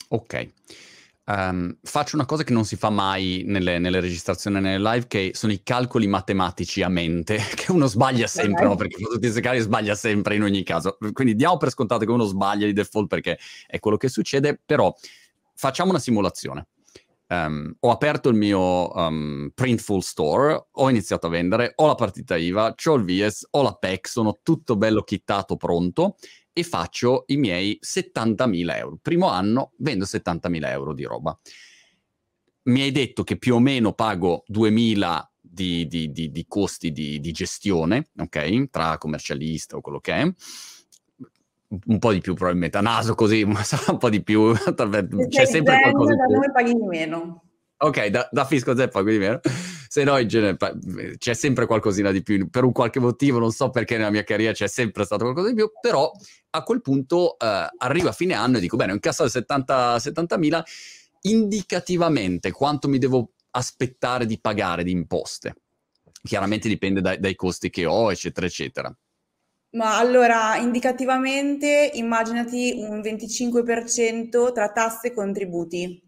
Ok. 0.09 0.49
Um, 1.29 1.77
faccio 1.81 2.15
una 2.15 2.25
cosa 2.25 2.45
che 2.45 2.53
non 2.53 2.63
si 2.63 2.77
fa 2.77 2.89
mai 2.89 3.43
nelle, 3.45 3.79
nelle, 3.79 3.99
registrazioni 3.99 4.61
nelle 4.61 4.79
live, 4.79 5.07
che 5.07 5.31
sono 5.33 5.51
i 5.51 5.61
calcoli 5.61 6.07
matematici 6.07 6.81
a 6.81 6.87
mente, 6.87 7.37
che 7.53 7.69
uno 7.73 7.87
sbaglia 7.87 8.27
sempre, 8.27 8.63
no? 8.63 8.75
Perché 8.75 8.95
tutti 8.95 9.19
questi 9.19 9.41
casi 9.41 9.59
sbaglia 9.59 9.93
sempre 9.93 10.35
in 10.35 10.43
ogni 10.43 10.63
caso. 10.63 10.97
Quindi 11.11 11.35
diamo 11.35 11.57
per 11.57 11.69
scontato 11.71 12.05
che 12.05 12.11
uno 12.11 12.23
sbaglia 12.23 12.65
di 12.65 12.71
default 12.71 13.07
perché 13.07 13.37
è 13.67 13.77
quello 13.79 13.97
che 13.97 14.07
succede, 14.07 14.57
però 14.65 14.95
facciamo 15.53 15.89
una 15.89 15.99
simulazione. 15.99 16.67
Um, 17.27 17.75
ho 17.77 17.91
aperto 17.91 18.29
il 18.29 18.35
mio 18.35 18.89
um, 18.95 19.51
Printful 19.53 20.01
Store, 20.01 20.67
ho 20.71 20.89
iniziato 20.89 21.27
a 21.27 21.29
vendere, 21.29 21.73
ho 21.75 21.87
la 21.87 21.95
partita 21.95 22.37
IVA, 22.37 22.73
ho 22.85 22.93
il 22.93 23.03
VS, 23.03 23.47
ho 23.51 23.63
la 23.63 23.73
PEC, 23.73 24.07
sono 24.07 24.39
tutto 24.41 24.77
bello 24.77 25.03
chittato, 25.03 25.57
pronto 25.57 26.15
e 26.57 26.63
faccio 26.63 27.25
i 27.27 27.37
miei 27.37 27.77
70.000 27.79 28.77
euro. 28.77 28.97
Primo 28.99 29.29
anno 29.29 29.73
vendo 29.77 30.05
70.000 30.05 30.69
euro 30.69 30.95
di 30.95 31.03
roba. 31.03 31.37
Mi 32.63 32.81
hai 32.81 32.91
detto 32.91 33.23
che 33.23 33.37
più 33.37 33.53
o 33.53 33.59
meno 33.59 33.93
pago 33.93 34.43
2.000 34.51 35.23
di, 35.39 35.85
di, 35.85 36.11
di, 36.11 36.31
di 36.31 36.45
costi 36.47 36.91
di, 36.91 37.19
gestione, 37.31 38.09
ok? 38.17 38.71
Tra 38.71 38.97
commercialista 38.97 39.77
o 39.77 39.81
quello 39.81 39.99
che 39.99 40.13
è. 40.13 40.33
Un 41.69 41.99
po' 41.99 42.11
di 42.11 42.21
più 42.21 42.33
probabilmente 42.33 42.79
a 42.79 42.81
naso 42.81 43.13
così, 43.13 43.45
ma 43.45 43.61
sarà 43.61 43.91
un 43.91 43.99
po' 43.99 44.09
di 44.09 44.23
più. 44.23 44.51
C'è 45.29 45.45
sempre 45.45 45.79
qualcosa 45.79 46.13
di 46.13 46.17
più. 46.17 46.27
Da 46.27 46.37
noi 46.37 46.51
paghi 46.51 46.73
di 46.73 46.87
meno. 46.87 47.43
Ok, 47.77 48.07
da, 48.07 48.27
da 48.31 48.45
fisco 48.45 48.75
zeppo 48.75 48.97
paghi 48.97 49.11
di 49.11 49.19
meno 49.19 49.41
se 49.87 50.03
no 50.03 50.17
in 50.17 50.27
genere 50.27 50.57
c'è 51.17 51.33
sempre 51.33 51.65
qualcosina 51.65 52.11
di 52.11 52.21
più, 52.21 52.49
per 52.49 52.63
un 52.63 52.71
qualche 52.71 52.99
motivo, 52.99 53.39
non 53.39 53.51
so 53.51 53.69
perché 53.69 53.97
nella 53.97 54.11
mia 54.11 54.23
carriera 54.23 54.53
c'è 54.53 54.67
sempre 54.67 55.05
stato 55.05 55.23
qualcosa 55.23 55.49
di 55.49 55.55
più, 55.55 55.69
però 55.79 56.11
a 56.51 56.63
quel 56.63 56.81
punto 56.81 57.37
eh, 57.37 57.67
arrivo 57.77 58.09
a 58.09 58.13
fine 58.13 58.33
anno 58.33 58.57
e 58.57 58.59
dico, 58.59 58.75
bene, 58.77 58.91
ho 58.91 58.95
incassato 58.95 59.29
70, 59.29 59.97
70.000, 59.97 60.61
indicativamente 61.21 62.51
quanto 62.51 62.87
mi 62.87 62.97
devo 62.97 63.31
aspettare 63.51 64.25
di 64.25 64.39
pagare 64.39 64.83
di 64.83 64.91
imposte? 64.91 65.55
Chiaramente 66.21 66.67
dipende 66.67 67.01
dai, 67.01 67.19
dai 67.19 67.35
costi 67.35 67.69
che 67.69 67.85
ho, 67.85 68.11
eccetera, 68.11 68.45
eccetera. 68.45 68.97
Ma 69.71 69.97
allora, 69.97 70.57
indicativamente, 70.57 71.91
immaginati 71.93 72.73
un 72.77 72.99
25% 73.01 74.51
tra 74.51 74.71
tasse 74.71 75.07
e 75.07 75.13
contributi. 75.13 76.06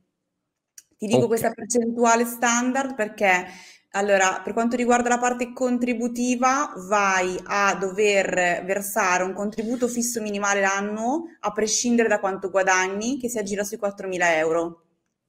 Ti 0.99 1.07
dico 1.07 1.25
Ok. 1.25 1.27
questa 1.27 1.51
percentuale 1.51 2.25
standard 2.25 2.93
perché, 2.93 3.45
allora, 3.91 4.41
per 4.43 4.51
quanto 4.53 4.75
riguarda 4.75 5.07
la 5.07 5.17
parte 5.17 5.53
contributiva, 5.53 6.73
vai 6.87 7.39
a 7.45 7.73
dover 7.75 8.63
versare 8.65 9.23
un 9.23 9.33
contributo 9.33 9.87
fisso 9.87 10.21
minimale 10.21 10.59
l'anno, 10.59 11.37
a 11.39 11.51
prescindere 11.53 12.09
da 12.09 12.19
quanto 12.19 12.49
guadagni, 12.49 13.17
che 13.17 13.29
si 13.29 13.37
aggira 13.37 13.63
sui 13.63 13.77
4.000 13.77 14.35
euro. 14.37 14.83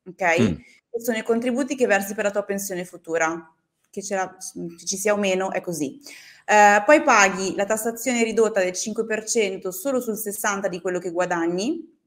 Ok? 0.09 0.41
Mm. 0.41 0.55
Sono 1.01 1.19
i 1.19 1.23
contributi 1.23 1.77
che 1.77 1.87
versi 1.87 2.15
per 2.15 2.25
la 2.25 2.31
tua 2.33 2.43
pensione 2.45 2.85
futura. 2.85 3.55
Che, 3.89 4.03
la- 4.11 4.37
che 4.77 4.87
ci 4.87 4.97
sia 4.97 5.13
o 5.15 5.17
meno, 5.17 5.53
è 5.53 5.61
così. 5.61 6.01
Eh, 6.47 6.83
poi 6.85 7.03
paghi 7.03 7.55
la 7.55 7.65
tassazione 7.65 8.25
ridotta 8.25 8.61
del 8.61 8.73
5% 8.73 9.71
solo 9.71 10.01
sul 10.01 10.17
60% 10.17 10.69
di 10.69 10.81
quello 10.81 10.99
che 10.99 11.11
guadagni 11.13 11.99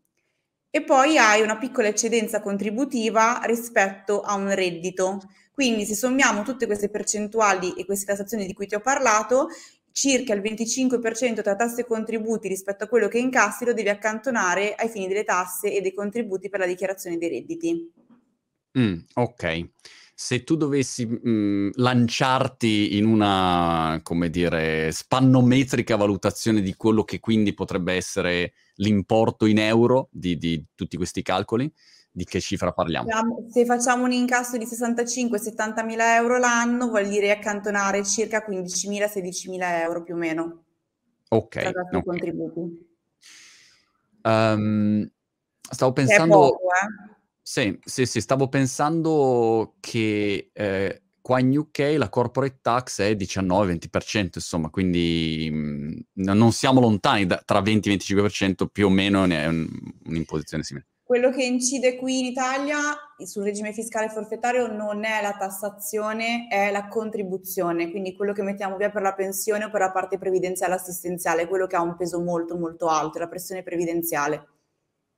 e 0.75 0.81
poi 0.81 1.19
hai 1.19 1.43
una 1.43 1.59
piccola 1.59 1.87
eccedenza 1.87 2.41
contributiva 2.41 3.41
rispetto 3.43 4.21
a 4.21 4.33
un 4.33 4.55
reddito. 4.55 5.21
Quindi 5.51 5.85
se 5.85 5.93
sommiamo 5.93 6.41
tutte 6.41 6.65
queste 6.65 6.89
percentuali 6.89 7.73
e 7.73 7.85
queste 7.85 8.07
tassazioni 8.07 8.47
di 8.47 8.53
cui 8.53 8.65
ti 8.65 8.73
ho 8.73 8.79
parlato, 8.79 9.49
circa 9.91 10.33
il 10.33 10.41
25% 10.41 11.43
tra 11.43 11.55
tasse 11.55 11.81
e 11.81 11.85
contributi 11.85 12.47
rispetto 12.47 12.85
a 12.85 12.87
quello 12.87 13.07
che 13.07 13.19
incassi 13.19 13.65
lo 13.65 13.73
devi 13.73 13.89
accantonare 13.89 14.73
ai 14.73 14.89
fini 14.89 15.07
delle 15.07 15.23
tasse 15.23 15.71
e 15.71 15.79
dei 15.79 15.93
contributi 15.93 16.49
per 16.49 16.61
la 16.61 16.65
dichiarazione 16.65 17.19
dei 17.19 17.29
redditi. 17.29 17.91
Mm, 18.79 18.95
ok. 19.13 19.69
Se 20.15 20.43
tu 20.43 20.55
dovessi 20.55 21.07
mm, 21.07 21.71
lanciarti 21.73 22.97
in 22.97 23.05
una, 23.05 23.99
come 24.03 24.29
dire, 24.29 24.91
spannometrica 24.91 25.95
valutazione 25.95 26.61
di 26.61 26.75
quello 26.75 27.03
che 27.03 27.19
quindi 27.19 27.53
potrebbe 27.53 27.93
essere 27.93 28.53
l'importo 28.75 29.45
in 29.45 29.57
euro 29.59 30.09
di, 30.11 30.37
di 30.37 30.63
tutti 30.75 30.97
questi 30.97 31.21
calcoli, 31.21 31.71
di 32.11 32.25
che 32.25 32.39
cifra 32.39 32.71
parliamo? 32.71 33.09
Se 33.49 33.65
facciamo 33.65 34.03
un 34.03 34.11
incasso 34.11 34.57
di 34.57 34.65
65-70 34.65 35.83
mila 35.83 36.15
euro 36.15 36.37
l'anno, 36.37 36.89
vuol 36.89 37.07
dire 37.07 37.31
accantonare 37.31 38.05
circa 38.05 38.45
15.000-16 38.47 39.49
mila 39.49 39.81
euro 39.81 40.03
più 40.03 40.13
o 40.13 40.17
meno 40.17 40.63
Ok, 41.29 41.59
tra 41.59 41.71
tasse 41.71 41.95
e 41.95 41.97
ok. 41.97 42.03
contributi. 42.03 42.87
Ehm, 44.21 45.11
stavo 45.59 45.93
pensando... 45.93 46.37
poco, 46.37 46.67
eh? 46.67 47.12
Sì, 47.45 47.77
sì, 47.83 48.05
sì, 48.05 48.21
stavo 48.21 48.47
pensando 48.47 49.75
che 49.81 50.49
eh, 50.53 51.01
qua 51.21 51.39
in 51.41 51.57
UK 51.57 51.95
la 51.97 52.07
corporate 52.09 52.59
tax 52.61 53.01
è 53.01 53.15
19-20%, 53.15 54.37
insomma, 54.37 54.69
quindi 54.69 55.49
mh, 55.51 55.99
no- 56.23 56.33
non 56.33 56.51
siamo 56.53 56.79
lontani 56.79 57.25
da- 57.25 57.41
tra 57.43 57.59
20 57.61 57.87
e 57.89 57.91
25%, 57.91 58.67
più 58.67 58.85
o 58.87 58.89
meno 58.89 59.25
ne 59.25 59.43
è 59.43 59.47
un- 59.47 59.67
un'imposizione 60.05 60.63
simile. 60.63 60.87
Quello 61.01 61.31
che 61.31 61.43
incide 61.45 61.95
qui 61.95 62.19
in 62.19 62.25
Italia 62.25 62.77
sul 63.23 63.43
regime 63.43 63.71
fiscale 63.71 64.09
forfettario 64.09 64.67
non 64.67 65.05
è 65.05 65.21
la 65.21 65.31
tassazione, 65.37 66.47
è 66.49 66.71
la 66.71 66.89
contribuzione, 66.89 67.89
quindi 67.89 68.13
quello 68.15 68.33
che 68.33 68.41
mettiamo 68.41 68.75
via 68.75 68.89
per 68.91 69.01
la 69.01 69.13
pensione 69.13 69.63
o 69.63 69.69
per 69.69 69.79
la 69.79 69.91
parte 69.91 70.17
previdenziale 70.17 70.73
assistenziale, 70.73 71.47
quello 71.47 71.67
che 71.67 71.77
ha 71.77 71.81
un 71.81 71.95
peso 71.95 72.19
molto 72.21 72.57
molto 72.57 72.87
alto, 72.87 73.17
è 73.17 73.21
la 73.21 73.29
pressione 73.29 73.63
previdenziale. 73.63 74.47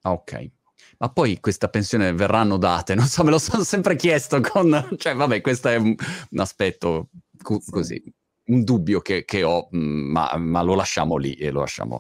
Ah, 0.03 0.13
ok. 0.13 0.33
Ma 0.97 1.09
poi 1.09 1.39
questa 1.39 1.67
pensione 1.69 2.13
verranno 2.13 2.57
date, 2.57 2.95
non 2.95 3.05
so, 3.05 3.23
me 3.23 3.31
lo 3.31 3.37
sono 3.39 3.63
sempre 3.63 3.95
chiesto 3.95 4.39
con... 4.41 4.95
Cioè, 4.97 5.13
vabbè, 5.15 5.41
questo 5.41 5.69
è 5.69 5.75
un, 5.75 5.93
un 6.29 6.39
aspetto 6.39 7.09
cu- 7.41 7.61
Sì. 7.61 7.71
così, 7.71 8.13
un 8.45 8.63
dubbio 8.63 9.01
che, 9.01 9.25
che 9.25 9.43
ho, 9.43 9.67
ma, 9.71 10.35
ma 10.37 10.61
lo 10.61 10.75
lasciamo 10.75 11.17
lì 11.17 11.33
e 11.33 11.49
lo 11.51 11.59
lasciamo... 11.61 11.99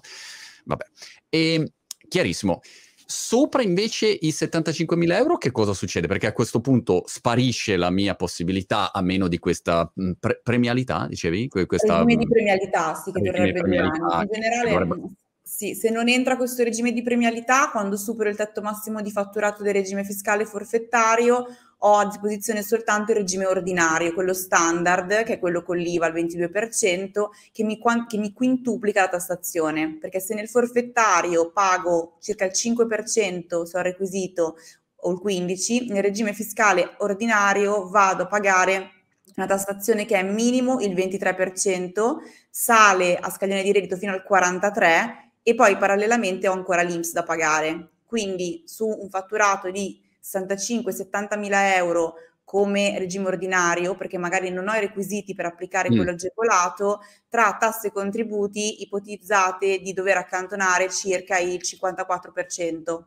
Vabbè. 0.65 0.85
E, 1.29 1.73
chiarissimo. 2.07 2.61
Sopra 3.07 3.61
invece 3.61 4.07
i 4.07 4.29
75.000 4.29 5.11
euro 5.13 5.37
che 5.37 5.51
cosa 5.51 5.73
succede? 5.73 6.07
Perché 6.07 6.25
a 6.25 6.33
questo 6.33 6.59
punto 6.59 7.03
sparisce 7.05 7.77
la 7.77 7.91
mia 7.91 8.15
possibilità 8.15 8.91
a 8.91 9.01
meno 9.01 9.27
di 9.27 9.37
questa 9.37 9.91
mh, 9.93 10.11
pre- 10.19 10.39
premialità, 10.41 11.05
dicevi? 11.07 11.47
Que- 11.47 11.67
Questa, 11.67 11.97
regime 11.99 12.15
di 12.15 12.25
mh, 12.25 12.29
premialità, 12.29 12.95
sì, 12.95 13.11
che 13.11 13.19
dovrebbe 13.21 13.51
durare. 13.51 13.61
premialità 13.61 14.21
In 14.21 14.27
generale, 14.31 14.69
dovrebbe- 14.71 15.09
sì, 15.47 15.75
se 15.75 15.91
non 15.91 16.09
entra 16.09 16.37
questo 16.37 16.63
regime 16.63 16.91
di 16.91 17.03
premialità, 17.03 17.69
quando 17.69 17.97
supero 17.97 18.31
il 18.31 18.35
tetto 18.35 18.63
massimo 18.63 18.99
di 19.03 19.11
fatturato 19.11 19.61
del 19.61 19.73
regime 19.73 20.03
fiscale 20.03 20.43
forfettario, 20.43 21.45
ho 21.77 21.97
a 21.97 22.07
disposizione 22.07 22.63
soltanto 22.63 23.11
il 23.11 23.19
regime 23.19 23.45
ordinario, 23.45 24.15
quello 24.15 24.33
standard, 24.33 25.21
che 25.23 25.33
è 25.33 25.39
quello 25.39 25.61
con 25.61 25.77
l'IVA 25.77 26.07
al 26.07 26.13
22%, 26.13 27.27
che 27.51 27.63
mi, 27.63 27.79
che 28.07 28.17
mi 28.17 28.33
quintuplica 28.33 29.01
la 29.01 29.09
tassazione, 29.09 29.99
perché 29.99 30.19
se 30.19 30.33
nel 30.33 30.49
forfettario 30.49 31.51
pago 31.51 32.17
circa 32.21 32.45
il 32.45 32.51
5% 32.51 33.65
se 33.65 33.77
ho 33.77 33.81
requisito 33.81 34.57
o 34.95 35.11
il 35.11 35.21
15%, 35.23 35.91
nel 35.91 36.01
regime 36.01 36.33
fiscale 36.33 36.95
ordinario 36.97 37.87
vado 37.87 38.23
a 38.23 38.27
pagare 38.27 38.89
una 39.35 39.45
tassazione 39.45 40.05
che 40.05 40.17
è 40.17 40.23
minimo 40.23 40.79
il 40.79 40.95
23%, 40.95 42.15
sale 42.49 43.15
a 43.15 43.29
scaglione 43.29 43.61
di 43.61 43.71
reddito 43.71 43.95
fino 43.95 44.11
al 44.11 44.25
43% 44.27 45.24
e 45.47 45.53
poi 45.53 45.77
parallelamente 45.77 46.47
ho 46.47 46.53
ancora 46.53 46.81
l'INPS 46.81 47.11
da 47.13 47.21
pagare. 47.21 47.89
Quindi 48.03 48.63
su 48.65 48.87
un 48.87 49.09
fatturato 49.09 49.69
di 49.69 50.01
65-70 50.19 51.37
mila 51.37 51.75
euro 51.75 52.15
come 52.43 52.97
regime 52.97 53.27
ordinario, 53.27 53.95
perché 53.95 54.17
magari 54.17 54.49
non 54.49 54.67
ho 54.67 54.73
i 54.73 54.79
requisiti 54.79 55.35
per 55.35 55.45
applicare 55.45 55.91
Mm. 55.91 55.95
quello 55.97 56.11
agevolato, 56.11 57.01
tra 57.29 57.55
tasse 57.59 57.87
e 57.87 57.91
contributi 57.91 58.81
ipotizzate 58.81 59.79
di 59.81 59.93
dover 59.93 60.17
accantonare 60.17 60.89
circa 60.89 61.37
il 61.37 61.61
54% 61.63 63.05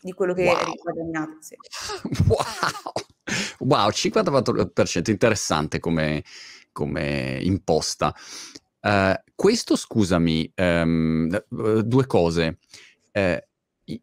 di 0.00 0.12
quello 0.12 0.34
che 0.34 0.44
Wow. 0.44 0.56
è 0.56 0.64
guadagnato. 0.80 1.38
Sì. 1.40 1.56
Wow, 2.28 2.92
wow, 3.60 3.90
54% 3.90 5.10
interessante 5.10 5.80
come, 5.80 6.22
come 6.72 7.38
imposta. 7.42 8.14
Eh, 8.80 9.22
questo, 9.42 9.74
scusami, 9.74 10.52
ehm, 10.54 11.34
eh, 11.34 11.82
due 11.82 12.06
cose. 12.06 12.58
Eh, 13.10 13.48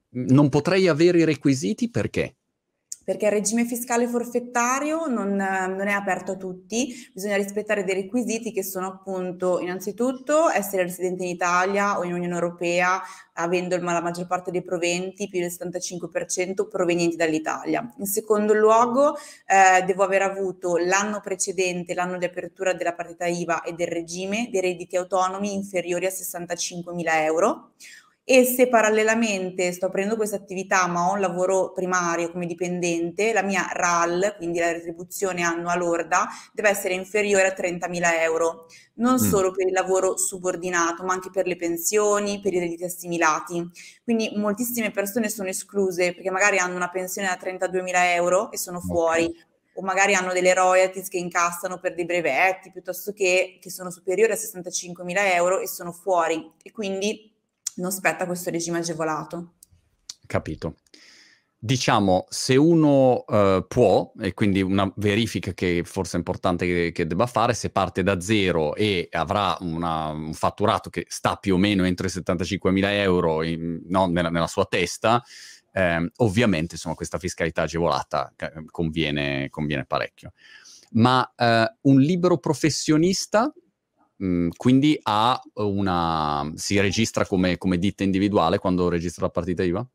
non 0.10 0.50
potrei 0.50 0.90
avere 0.90 1.20
i 1.20 1.24
requisiti 1.24 1.90
perché? 1.90 2.39
Perché 3.10 3.26
il 3.26 3.32
regime 3.32 3.66
fiscale 3.66 4.08
forfettario 4.08 5.08
non, 5.08 5.34
non 5.34 5.88
è 5.88 5.92
aperto 5.94 6.34
a 6.34 6.36
tutti, 6.36 6.94
bisogna 7.12 7.38
rispettare 7.38 7.84
dei 7.84 7.96
requisiti 7.96 8.52
che 8.52 8.64
sono 8.64 8.86
appunto 8.86 9.58
innanzitutto 9.58 10.48
essere 10.48 10.84
residente 10.84 11.24
in 11.24 11.30
Italia 11.30 11.98
o 11.98 12.04
in 12.04 12.14
Unione 12.14 12.36
Europea, 12.36 13.02
avendo 13.34 13.76
la 13.78 14.00
maggior 14.00 14.28
parte 14.28 14.52
dei 14.52 14.62
proventi, 14.62 15.28
più 15.28 15.40
del 15.40 15.50
75% 15.50 16.68
provenienti 16.70 17.16
dall'Italia. 17.16 17.92
In 17.98 18.06
secondo 18.06 18.54
luogo, 18.54 19.16
eh, 19.16 19.84
devo 19.86 20.04
aver 20.04 20.22
avuto 20.22 20.78
l'anno 20.78 21.20
precedente, 21.20 21.96
l'anno 21.96 22.20
di 22.20 22.26
apertura 22.26 22.76
della 22.76 22.94
partita 22.94 23.26
IVA 23.26 23.64
e 23.64 23.74
del 23.74 23.88
regime, 23.88 24.50
dei 24.52 24.62
redditi 24.62 24.96
autonomi 24.98 25.56
inferiori 25.56 26.06
a 26.06 26.10
65.000 26.10 27.24
euro 27.24 27.72
e 28.32 28.44
se 28.46 28.68
parallelamente 28.68 29.72
sto 29.72 29.88
aprendo 29.88 30.16
questa 30.16 30.36
attività 30.36 30.86
ma 30.86 31.10
ho 31.10 31.14
un 31.14 31.20
lavoro 31.20 31.72
primario 31.72 32.30
come 32.32 32.46
dipendente, 32.46 33.34
la 33.34 33.42
mia 33.42 33.68
RAL, 33.74 34.36
quindi 34.38 34.60
la 34.60 34.72
retribuzione 34.72 35.42
annua 35.42 35.76
lorda, 35.76 36.28
deve 36.54 36.70
essere 36.70 36.94
inferiore 36.94 37.48
a 37.48 37.54
30.000 37.54 38.22
euro, 38.22 38.68
non 38.98 39.14
Mm. 39.16 39.18
solo 39.18 39.50
per 39.52 39.66
il 39.66 39.74
lavoro 39.74 40.16
subordinato, 40.18 41.04
ma 41.04 41.14
anche 41.14 41.32
per 41.32 41.48
le 41.48 41.56
pensioni, 41.56 42.40
per 42.40 42.54
i 42.54 42.60
redditi 42.60 42.84
assimilati. 42.84 43.68
Quindi 44.04 44.32
moltissime 44.36 44.92
persone 44.92 45.28
sono 45.30 45.50
escluse 45.50 46.14
perché 46.14 46.30
magari 46.30 46.60
hanno 46.60 46.76
una 46.76 46.90
pensione 46.90 47.28
da 47.28 47.38
32.000 47.38 48.14
euro 48.14 48.52
e 48.52 48.58
sono 48.58 48.80
fuori. 48.80 49.34
O 49.74 49.82
magari 49.82 50.14
hanno 50.14 50.34
delle 50.34 50.54
royalties 50.54 51.08
che 51.08 51.18
incassano 51.18 51.80
per 51.80 51.96
dei 51.96 52.06
brevetti 52.06 52.70
piuttosto 52.72 53.14
che, 53.14 53.58
che 53.62 53.70
sono 53.72 53.90
superiori 53.90 54.34
a 54.34 54.36
65.000 54.36 55.34
euro 55.34 55.60
e 55.62 55.68
sono 55.68 55.92
fuori. 55.94 56.52
E 56.62 56.72
quindi 56.72 57.34
non 57.80 57.92
spetta 57.92 58.26
questo 58.26 58.50
regime 58.50 58.80
agevolato. 58.80 59.54
Capito. 60.26 60.76
Diciamo, 61.62 62.26
se 62.30 62.56
uno 62.56 63.26
eh, 63.28 63.66
può, 63.68 64.14
e 64.22 64.34
quindi 64.34 64.62
una 64.62 64.90
verifica 64.96 65.52
che 65.52 65.82
forse 65.84 66.16
è 66.16 66.18
importante 66.18 66.66
che, 66.66 66.92
che 66.94 67.06
debba 67.06 67.26
fare, 67.26 67.54
se 67.54 67.70
parte 67.70 68.02
da 68.02 68.22
zero 68.22 68.76
e 68.76 69.10
avrà 69.12 69.58
una- 69.60 70.08
un 70.08 70.34
fatturato 70.34 70.90
che 70.90 71.06
sta 71.10 71.36
più 71.36 71.56
o 71.56 71.58
meno 71.58 71.84
entro 71.84 72.08
i 72.08 72.10
75.000 72.10 72.94
euro 73.02 73.44
in- 73.44 73.82
no, 73.88 74.08
nella, 74.08 74.30
nella 74.30 74.48
sua 74.48 74.66
testa, 74.68 75.22
ehm, 75.74 76.10
ovviamente 76.18 76.76
insomma, 76.76 76.96
questa 76.96 77.18
fiscalità 77.20 77.64
agevolata 77.64 78.34
eh, 78.38 78.66
conviene, 78.72 79.50
conviene 79.50 79.84
parecchio. 79.86 80.32
Ma 80.92 81.30
eh, 81.36 81.76
un 81.82 82.00
libero 82.00 82.38
professionista, 82.38 83.52
mh, 84.20 84.50
quindi 84.58 84.98
ha 85.04 85.40
una, 85.56 86.50
si 86.56 86.80
registra 86.80 87.26
come, 87.26 87.58
come 87.58 87.78
ditta 87.78 88.04
individuale 88.04 88.58
quando 88.60 88.90
registra 88.90 89.26
la 89.26 89.32
partita 89.32 89.64
IVA? 89.64 89.90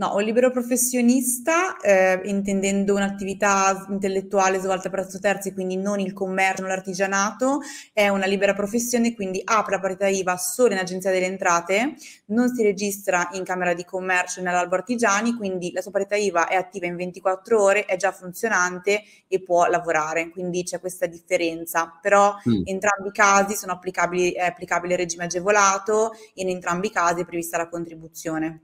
No, 0.00 0.14
un 0.14 0.22
libero 0.22 0.52
professionista, 0.52 1.76
eh, 1.78 2.20
intendendo 2.26 2.94
un'attività 2.94 3.84
intellettuale 3.88 4.60
svolta 4.60 4.90
presso 4.90 5.18
terzi, 5.18 5.52
quindi 5.52 5.76
non 5.76 5.98
il 5.98 6.12
commercio, 6.12 6.62
non 6.62 6.70
l'artigianato, 6.70 7.62
è 7.92 8.06
una 8.06 8.26
libera 8.26 8.54
professione, 8.54 9.12
quindi 9.12 9.42
apre 9.44 9.74
la 9.74 9.80
partita 9.80 10.06
IVA 10.06 10.36
solo 10.36 10.72
in 10.72 10.78
Agenzia 10.78 11.10
delle 11.10 11.26
Entrate, 11.26 11.96
non 12.26 12.54
si 12.54 12.62
registra 12.62 13.28
in 13.32 13.42
Camera 13.42 13.74
di 13.74 13.84
Commercio 13.84 14.40
nell'Albo 14.40 14.76
Artigiani, 14.76 15.34
quindi 15.34 15.72
la 15.72 15.80
sua 15.80 15.90
partita 15.90 16.14
IVA 16.14 16.46
è 16.46 16.54
attiva 16.54 16.86
in 16.86 16.94
24 16.94 17.60
ore, 17.60 17.84
è 17.84 17.96
già 17.96 18.12
funzionante 18.12 19.02
e 19.26 19.42
può 19.42 19.66
lavorare, 19.66 20.30
quindi 20.30 20.62
c'è 20.62 20.78
questa 20.78 21.06
differenza. 21.06 21.98
Però 22.00 22.36
mm. 22.48 22.52
in 22.52 22.62
entrambi 22.66 23.08
i 23.08 23.12
casi 23.12 23.56
sono 23.56 23.72
applicabili, 23.72 24.30
è 24.30 24.44
applicabile 24.44 24.92
il 24.92 25.00
regime 25.00 25.24
agevolato, 25.24 26.12
in 26.34 26.50
entrambi 26.50 26.86
i 26.86 26.92
casi 26.92 27.22
è 27.22 27.24
prevista 27.24 27.56
la 27.56 27.68
contribuzione 27.68 28.62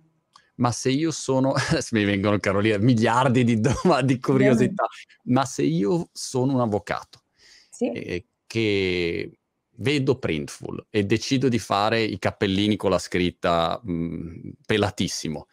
ma 0.56 0.70
se 0.72 0.90
io 0.90 1.10
sono, 1.10 1.54
mi 1.92 2.04
vengono 2.04 2.38
Carolina, 2.38 2.78
miliardi 2.78 3.44
di 3.44 3.60
domande, 3.60 4.14
di 4.14 4.20
curiosità, 4.20 4.86
ma 5.24 5.44
se 5.44 5.62
io 5.62 6.08
sono 6.12 6.54
un 6.54 6.60
avvocato 6.60 7.22
sì. 7.70 7.90
eh, 7.90 8.26
che 8.46 9.38
vedo 9.78 10.18
Printful 10.18 10.86
e 10.90 11.04
decido 11.04 11.48
di 11.48 11.58
fare 11.58 12.00
i 12.00 12.18
cappellini 12.18 12.76
con 12.76 12.90
la 12.90 12.98
scritta 12.98 13.80
mh, 13.82 13.92
mm, 13.92 14.50
pelatissimo 14.66 15.46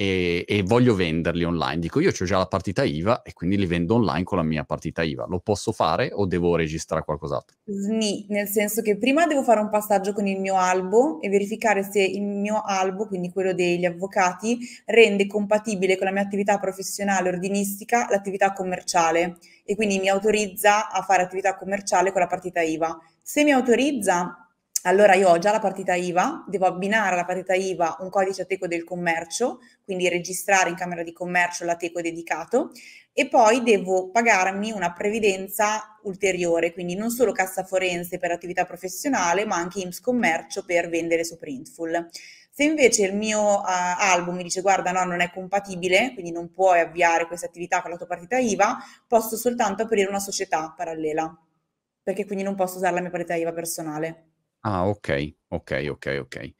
e, 0.00 0.46
e, 0.48 0.62
voglio 0.62 0.94
venderli 0.94 1.44
online. 1.44 1.78
Dico, 1.78 2.00
io 2.00 2.08
ho 2.08 2.24
già 2.24 2.38
la 2.38 2.46
partita 2.46 2.84
IVA 2.84 3.20
e 3.20 3.34
quindi 3.34 3.58
li 3.58 3.66
vendo 3.66 3.96
online 3.96 4.22
con 4.24 4.38
la 4.38 4.44
mia 4.44 4.64
partita 4.64 5.02
IVA. 5.02 5.26
Lo 5.28 5.40
posso 5.40 5.72
fare 5.72 6.08
o 6.14 6.24
devo 6.24 6.56
registrare 6.56 7.04
qualcos'altro? 7.04 7.58
Sni, 7.66 8.24
nel 8.30 8.48
senso 8.48 8.80
che 8.80 8.96
prima 8.96 9.26
devo 9.26 9.42
fare 9.42 9.60
un 9.60 9.68
passaggio 9.68 10.14
con 10.14 10.26
il 10.26 10.40
mio 10.40 10.56
albo 10.56 11.20
e 11.20 11.28
verificare 11.28 11.82
se 11.82 12.00
il 12.00 12.22
mio 12.22 12.62
albo, 12.64 13.08
quindi 13.08 13.30
quello 13.30 13.52
degli 13.52 13.84
avvocati, 13.84 14.58
rende 14.86 15.26
compatibile 15.26 15.98
con 15.98 16.06
la 16.06 16.12
mia 16.12 16.22
attività 16.22 16.58
professionale 16.58 17.28
ordinistica 17.28 18.06
l'attività 18.08 18.54
commerciale 18.54 19.36
e 19.66 19.74
quindi 19.74 19.98
mi 19.98 20.08
autorizza 20.08 20.90
a 20.90 21.02
fare 21.02 21.24
attività 21.24 21.58
commerciale 21.58 22.10
con 22.10 22.22
la 22.22 22.26
partita 22.26 22.62
IVA. 22.62 22.98
Se 23.20 23.44
mi 23.44 23.52
autorizza, 23.52 24.49
allora 24.82 25.14
io 25.14 25.28
ho 25.28 25.38
già 25.38 25.50
la 25.50 25.58
partita 25.58 25.94
IVA, 25.94 26.44
devo 26.48 26.66
abbinare 26.66 27.12
alla 27.12 27.24
partita 27.24 27.54
IVA 27.54 27.98
un 28.00 28.08
codice 28.08 28.42
ateco 28.42 28.66
del 28.66 28.84
commercio, 28.84 29.60
quindi 29.84 30.08
registrare 30.08 30.70
in 30.70 30.76
Camera 30.76 31.02
di 31.02 31.12
Commercio 31.12 31.64
l'ateco 31.64 32.00
dedicato 32.00 32.70
e 33.12 33.28
poi 33.28 33.62
devo 33.62 34.10
pagarmi 34.10 34.70
una 34.70 34.92
previdenza 34.92 35.98
ulteriore, 36.04 36.72
quindi 36.72 36.94
non 36.94 37.10
solo 37.10 37.32
cassa 37.32 37.64
forense 37.64 38.18
per 38.18 38.30
attività 38.30 38.64
professionale, 38.64 39.44
ma 39.44 39.56
anche 39.56 39.80
IMSS 39.80 40.00
Commercio 40.00 40.64
per 40.64 40.88
vendere 40.88 41.24
su 41.24 41.36
Printful. 41.36 42.08
Se 42.50 42.64
invece 42.64 43.04
il 43.04 43.14
mio 43.14 43.40
uh, 43.40 43.64
album 43.64 44.36
mi 44.36 44.42
dice 44.42 44.60
guarda 44.60 44.92
no, 44.92 45.04
non 45.04 45.20
è 45.20 45.30
compatibile, 45.30 46.12
quindi 46.14 46.32
non 46.32 46.50
puoi 46.50 46.80
avviare 46.80 47.26
questa 47.26 47.46
attività 47.46 47.82
con 47.82 47.90
la 47.90 47.96
tua 47.96 48.06
partita 48.06 48.38
IVA, 48.38 48.78
posso 49.06 49.36
soltanto 49.36 49.82
aprire 49.82 50.08
una 50.08 50.18
società 50.18 50.72
parallela, 50.76 51.36
perché 52.02 52.24
quindi 52.24 52.44
non 52.44 52.54
posso 52.54 52.76
usare 52.76 52.94
la 52.94 53.00
mia 53.00 53.10
partita 53.10 53.34
IVA 53.34 53.52
personale. 53.52 54.29
Ah, 54.62 54.86
ok, 54.86 55.34
ok, 55.48 55.86
ok, 55.90 56.18
ok. 56.20 56.52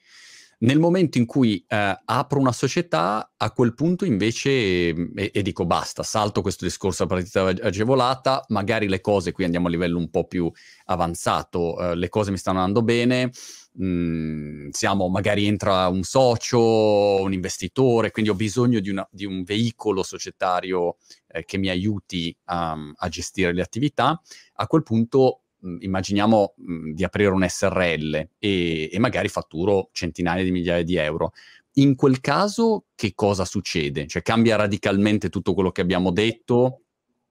Nel 0.62 0.78
momento 0.78 1.16
in 1.16 1.24
cui 1.24 1.64
eh, 1.66 1.98
apro 2.04 2.38
una 2.38 2.52
società, 2.52 3.32
a 3.36 3.50
quel 3.52 3.74
punto 3.74 4.04
invece, 4.04 4.92
mm, 4.94 5.18
e, 5.18 5.30
e, 5.32 5.42
dico 5.42 5.64
basta, 5.64 6.02
salto 6.02 6.42
questo 6.42 6.66
discorso 6.66 7.04
a 7.04 7.06
partita 7.06 7.44
agevolata, 7.46 8.44
magari 8.48 8.86
le 8.88 9.00
cose, 9.00 9.32
qui 9.32 9.44
andiamo 9.44 9.68
a 9.68 9.70
livello 9.70 9.96
un 9.96 10.10
po' 10.10 10.26
più 10.26 10.50
avanzato, 10.86 11.92
eh, 11.92 11.94
le 11.96 12.08
cose 12.10 12.30
mi 12.30 12.36
stanno 12.36 12.58
andando 12.58 12.82
bene, 12.82 13.30
mh, 13.72 13.84
mm, 13.84 14.68
siamo, 14.70 15.08
magari 15.08 15.46
entra 15.46 15.88
un 15.88 16.02
socio, 16.02 17.22
un 17.22 17.32
investitore, 17.32 18.10
quindi 18.10 18.30
ho 18.30 18.34
bisogno 18.34 18.80
di, 18.80 18.90
una, 18.90 19.06
di 19.10 19.24
un 19.24 19.42
veicolo 19.44 20.02
societario 20.02 20.96
eh, 21.28 21.44
che 21.46 21.56
mi 21.56 21.68
aiuti 21.70 22.36
a, 22.44 22.76
a 22.96 23.08
gestire 23.08 23.54
le 23.54 23.62
attività, 23.62 24.20
a 24.54 24.66
quel 24.66 24.82
punto 24.82 25.44
Mhmm, 25.60 25.78
immaginiamo 25.80 26.54
mh, 26.56 26.72
mhmm, 26.72 26.92
di 26.94 27.04
aprire 27.04 27.30
un 27.30 27.46
SRL 27.48 28.28
e, 28.38 28.90
e, 28.92 28.98
magari 28.98 29.28
fatturo 29.28 29.90
centinaia 29.92 30.42
di 30.42 30.50
migliaia 30.50 30.82
di 30.82 30.96
euro. 30.96 31.32
In 31.74 31.94
quel 31.94 32.20
caso 32.20 32.86
che 32.94 33.12
cosa 33.14 33.44
succede? 33.44 34.06
Cioè 34.06 34.22
cambia 34.22 34.56
radicalmente 34.56 35.28
tutto 35.28 35.54
quello 35.54 35.70
che 35.70 35.80
abbiamo 35.80 36.10
detto? 36.10 36.82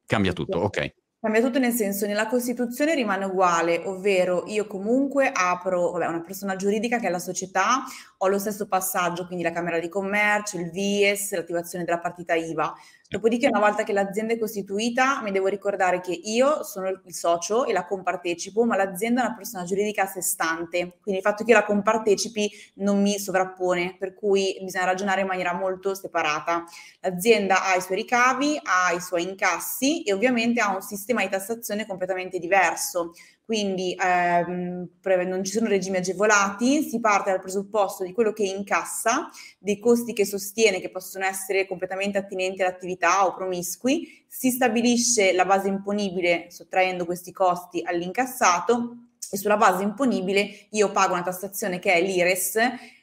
Cambia 0.05 0.33
tutto, 0.33 0.59
ok. 0.59 0.93
Cambia 1.21 1.41
tutto 1.41 1.59
nel 1.59 1.73
senso, 1.73 2.05
nella 2.05 2.27
Costituzione 2.27 2.95
rimane 2.95 3.25
uguale, 3.25 3.81
ovvero 3.83 4.45
io 4.47 4.65
comunque 4.67 5.29
apro 5.29 5.91
vabbè, 5.91 6.07
una 6.07 6.21
persona 6.21 6.55
giuridica 6.55 6.97
che 6.97 7.07
è 7.07 7.09
la 7.09 7.19
società, 7.19 7.83
ho 8.19 8.27
lo 8.29 8.39
stesso 8.39 8.69
passaggio, 8.69 9.25
quindi 9.25 9.43
la 9.43 9.51
Camera 9.51 9.79
di 9.79 9.89
Commercio, 9.89 10.57
il 10.57 10.71
VIES, 10.71 11.35
l'attivazione 11.35 11.83
della 11.83 11.99
partita 11.99 12.35
IVA. 12.35 12.73
Dopodiché, 13.11 13.47
una 13.47 13.57
volta 13.59 13.81
che 13.81 13.91
l'azienda 13.91 14.33
è 14.33 14.37
costituita, 14.37 15.23
mi 15.23 15.31
devo 15.31 15.47
ricordare 15.47 15.99
che 15.99 16.11
io 16.11 16.61
sono 16.61 16.89
il 16.89 17.01
socio 17.11 17.65
e 17.65 17.73
la 17.73 17.83
compartecipo, 17.87 18.65
ma 18.65 18.75
l'azienda 18.75 19.23
è 19.23 19.25
una 19.25 19.35
persona 19.35 19.63
giuridica 19.63 20.03
a 20.03 20.05
sé 20.05 20.21
stante. 20.21 20.97
Quindi 21.01 21.19
il 21.19 21.21
fatto 21.21 21.43
che 21.43 21.49
io 21.49 21.57
la 21.57 21.65
compartecipi 21.65 22.51
non 22.75 23.01
mi 23.01 23.17
sovrappone, 23.17 23.95
per 23.97 24.13
cui 24.13 24.59
bisogna 24.61 24.85
ragionare 24.85 25.21
in 25.21 25.27
maniera 25.27 25.53
molto 25.53 25.95
separata. 25.95 26.65
L'azienda 26.99 27.65
ha 27.65 27.73
i 27.75 27.81
suoi 27.81 27.97
ricavi, 27.97 28.59
ha 28.61 28.93
i 28.93 29.01
suoi 29.01 29.23
incassi 29.23 30.03
e 30.03 30.13
ovviamente 30.13 30.61
ha 30.61 30.75
un 30.75 30.81
sistema 30.83 31.23
di 31.23 31.29
tassazione 31.29 31.87
completamente 31.87 32.37
diverso 32.37 33.13
quindi 33.49 33.97
ehm, 33.99 34.87
non 35.25 35.43
ci 35.43 35.53
sono 35.53 35.67
regimi 35.67 35.97
agevolati, 35.97 36.83
si 36.83 36.99
parte 36.99 37.31
dal 37.31 37.41
presupposto 37.41 38.03
di 38.03 38.13
quello 38.13 38.31
che 38.31 38.43
incassa, 38.43 39.27
dei 39.57 39.79
costi 39.79 40.13
che 40.13 40.23
sostiene 40.23 40.79
che 40.79 40.91
possono 40.91 41.25
essere 41.25 41.65
completamente 41.65 42.19
attinenti 42.19 42.61
all'attività 42.61 43.25
o 43.25 43.33
promiscui, 43.33 44.23
si 44.27 44.51
stabilisce 44.51 45.33
la 45.33 45.45
base 45.45 45.67
imponibile 45.67 46.51
sottraendo 46.51 47.05
questi 47.05 47.31
costi 47.31 47.81
all'incassato 47.83 48.97
e 49.31 49.35
sulla 49.35 49.57
base 49.57 49.81
imponibile 49.81 50.67
io 50.69 50.91
pago 50.91 51.13
una 51.13 51.23
tassazione 51.23 51.79
che 51.79 51.93
è 51.93 52.01
l'IRES 52.03 52.55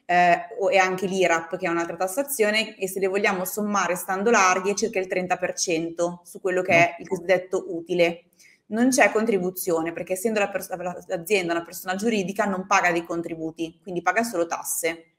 eh, 0.05 0.47
e 0.71 0.77
anche 0.77 1.07
l'IRAP 1.07 1.57
che 1.57 1.65
è 1.65 1.69
un'altra 1.69 1.97
tassazione 1.97 2.77
e 2.77 2.87
se 2.87 3.01
le 3.01 3.07
vogliamo 3.07 3.43
sommare 3.43 3.95
stando 3.95 4.29
larghi 4.29 4.71
è 4.71 4.75
circa 4.75 4.99
il 4.99 5.07
30% 5.09 6.19
su 6.23 6.39
quello 6.39 6.61
che 6.61 6.71
è 6.71 6.95
il 6.99 7.07
cosiddetto 7.09 7.65
utile 7.67 8.27
non 8.67 8.89
c'è 8.89 9.11
contribuzione 9.11 9.93
perché 9.93 10.13
essendo 10.13 10.39
la 10.39 10.49
pers- 10.49 10.69
l'azienda 11.07 11.53
una 11.53 11.63
persona 11.63 11.95
giuridica 11.95 12.45
non 12.45 12.65
paga 12.65 12.91
dei 12.91 13.03
contributi, 13.03 13.79
quindi 13.81 14.01
paga 14.01 14.23
solo 14.23 14.45
tasse. 14.45 15.13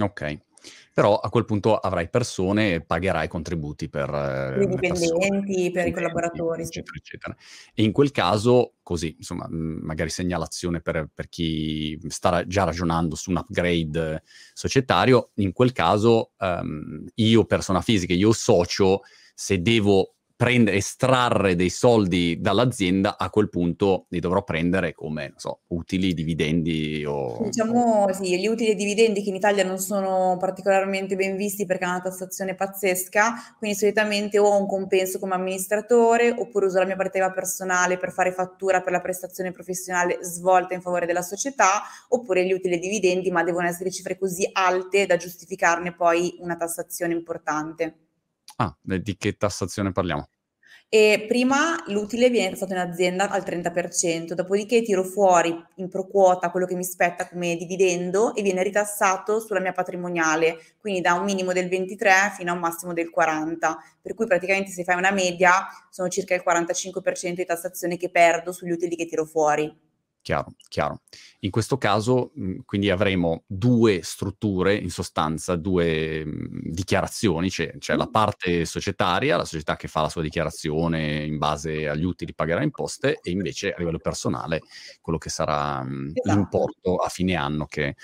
Ok, 0.00 0.38
però 0.92 1.16
a 1.18 1.28
quel 1.28 1.44
punto 1.44 1.76
avrai 1.76 2.08
persone 2.08 2.74
e 2.74 2.80
pagherai 2.82 3.28
contributi 3.28 3.88
per, 3.88 4.08
eh, 4.08 4.62
i 4.62 4.66
dipendenti, 4.66 5.70
per 5.70 5.86
i 5.86 5.92
collaboratori. 5.92 6.62
Eccetera, 6.62 6.96
eccetera. 6.96 7.36
E 7.74 7.82
in 7.82 7.92
quel 7.92 8.10
caso, 8.10 8.74
così, 8.82 9.14
insomma, 9.18 9.46
magari 9.50 10.10
segnalazione 10.10 10.80
per, 10.80 11.08
per 11.12 11.28
chi 11.28 11.98
sta 12.08 12.46
già 12.46 12.64
ragionando 12.64 13.16
su 13.16 13.30
un 13.30 13.38
upgrade 13.38 14.22
societario, 14.52 15.30
in 15.34 15.52
quel 15.52 15.72
caso 15.72 16.32
um, 16.38 17.04
io 17.14 17.44
persona 17.44 17.80
fisica, 17.80 18.14
io 18.14 18.32
socio, 18.32 19.00
se 19.34 19.60
devo 19.60 20.14
prendere, 20.42 20.78
estrarre 20.78 21.54
dei 21.54 21.70
soldi 21.70 22.40
dall'azienda, 22.40 23.16
a 23.16 23.30
quel 23.30 23.48
punto 23.48 24.06
li 24.08 24.18
dovrò 24.18 24.42
prendere 24.42 24.92
come, 24.92 25.28
non 25.28 25.38
so, 25.38 25.60
utili, 25.68 26.14
dividendi 26.14 27.04
o... 27.06 27.38
Diciamo 27.44 28.12
sì, 28.12 28.36
gli 28.40 28.48
utili 28.48 28.70
e 28.70 28.74
dividendi 28.74 29.22
che 29.22 29.28
in 29.28 29.36
Italia 29.36 29.62
non 29.62 29.78
sono 29.78 30.36
particolarmente 30.40 31.14
ben 31.14 31.36
visti 31.36 31.64
perché 31.64 31.84
hanno 31.84 32.00
una 32.00 32.02
tassazione 32.02 32.56
pazzesca, 32.56 33.54
quindi 33.56 33.76
solitamente 33.76 34.40
ho 34.40 34.58
un 34.58 34.66
compenso 34.66 35.20
come 35.20 35.34
amministratore 35.34 36.34
oppure 36.36 36.66
uso 36.66 36.80
la 36.80 36.86
mia 36.86 36.96
partita 36.96 37.30
personale 37.30 37.96
per 37.96 38.10
fare 38.10 38.32
fattura 38.32 38.80
per 38.80 38.90
la 38.90 39.00
prestazione 39.00 39.52
professionale 39.52 40.18
svolta 40.22 40.74
in 40.74 40.80
favore 40.80 41.06
della 41.06 41.22
società, 41.22 41.82
oppure 42.08 42.44
gli 42.44 42.52
utili 42.52 42.74
e 42.74 42.78
dividendi, 42.80 43.30
ma 43.30 43.44
devono 43.44 43.68
essere 43.68 43.92
cifre 43.92 44.18
così 44.18 44.48
alte 44.52 45.06
da 45.06 45.16
giustificarne 45.16 45.94
poi 45.94 46.34
una 46.40 46.56
tassazione 46.56 47.12
importante. 47.12 47.98
Ah, 48.56 48.76
di 48.80 49.16
che 49.16 49.36
tassazione 49.36 49.92
parliamo? 49.92 50.28
E 50.94 51.24
prima 51.26 51.82
l'utile 51.86 52.28
viene 52.28 52.50
tassato 52.50 52.74
in 52.74 52.78
azienda 52.78 53.30
al 53.30 53.40
30%, 53.40 54.34
dopodiché 54.34 54.82
tiro 54.82 55.02
fuori 55.02 55.58
in 55.76 55.88
pro 55.88 56.06
quota 56.06 56.50
quello 56.50 56.66
che 56.66 56.74
mi 56.74 56.84
spetta 56.84 57.26
come 57.30 57.56
dividendo 57.56 58.34
e 58.34 58.42
viene 58.42 58.62
ritassato 58.62 59.40
sulla 59.40 59.60
mia 59.60 59.72
patrimoniale, 59.72 60.58
quindi 60.78 61.00
da 61.00 61.14
un 61.14 61.24
minimo 61.24 61.54
del 61.54 61.70
23 61.70 62.34
fino 62.36 62.50
a 62.50 62.54
un 62.54 62.60
massimo 62.60 62.92
del 62.92 63.08
40, 63.08 63.82
per 64.02 64.12
cui 64.12 64.26
praticamente 64.26 64.70
se 64.70 64.84
fai 64.84 64.96
una 64.96 65.12
media 65.12 65.66
sono 65.88 66.08
circa 66.08 66.34
il 66.34 66.42
45% 66.46 67.32
di 67.36 67.46
tassazione 67.46 67.96
che 67.96 68.10
perdo 68.10 68.52
sugli 68.52 68.72
utili 68.72 68.94
che 68.94 69.06
tiro 69.06 69.24
fuori. 69.24 69.74
Chiaro, 70.24 70.54
chiaro. 70.68 71.00
In 71.40 71.50
questo 71.50 71.76
caso, 71.78 72.30
mhmm, 72.36 72.60
quindi 72.64 72.90
avremo 72.90 73.42
due 73.48 74.02
strutture, 74.04 74.76
in 74.76 74.88
sostanza, 74.90 75.56
due 75.56 76.24
mhmm, 76.24 76.60
dichiarazioni, 76.70 77.50
c'è, 77.50 77.76
c'è 77.78 77.96
la 77.96 78.06
parte 78.06 78.64
societaria, 78.64 79.36
la 79.36 79.44
società 79.44 79.74
che 79.74 79.88
fa 79.88 80.02
la 80.02 80.08
sua 80.08 80.22
dichiarazione 80.22 81.24
in 81.24 81.38
base 81.38 81.88
agli 81.88 82.04
utili 82.04 82.34
pagherà 82.34 82.62
imposte, 82.62 83.18
e 83.20 83.32
invece 83.32 83.72
a 83.72 83.78
livello 83.78 83.98
personale 83.98 84.60
quello 85.00 85.18
che 85.18 85.28
sarà 85.28 85.82
mhmm, 85.82 86.12
esatto. 86.14 86.36
l'importo 86.36 86.96
a 86.98 87.08
fine 87.08 87.34
anno 87.34 87.66
che, 87.66 87.96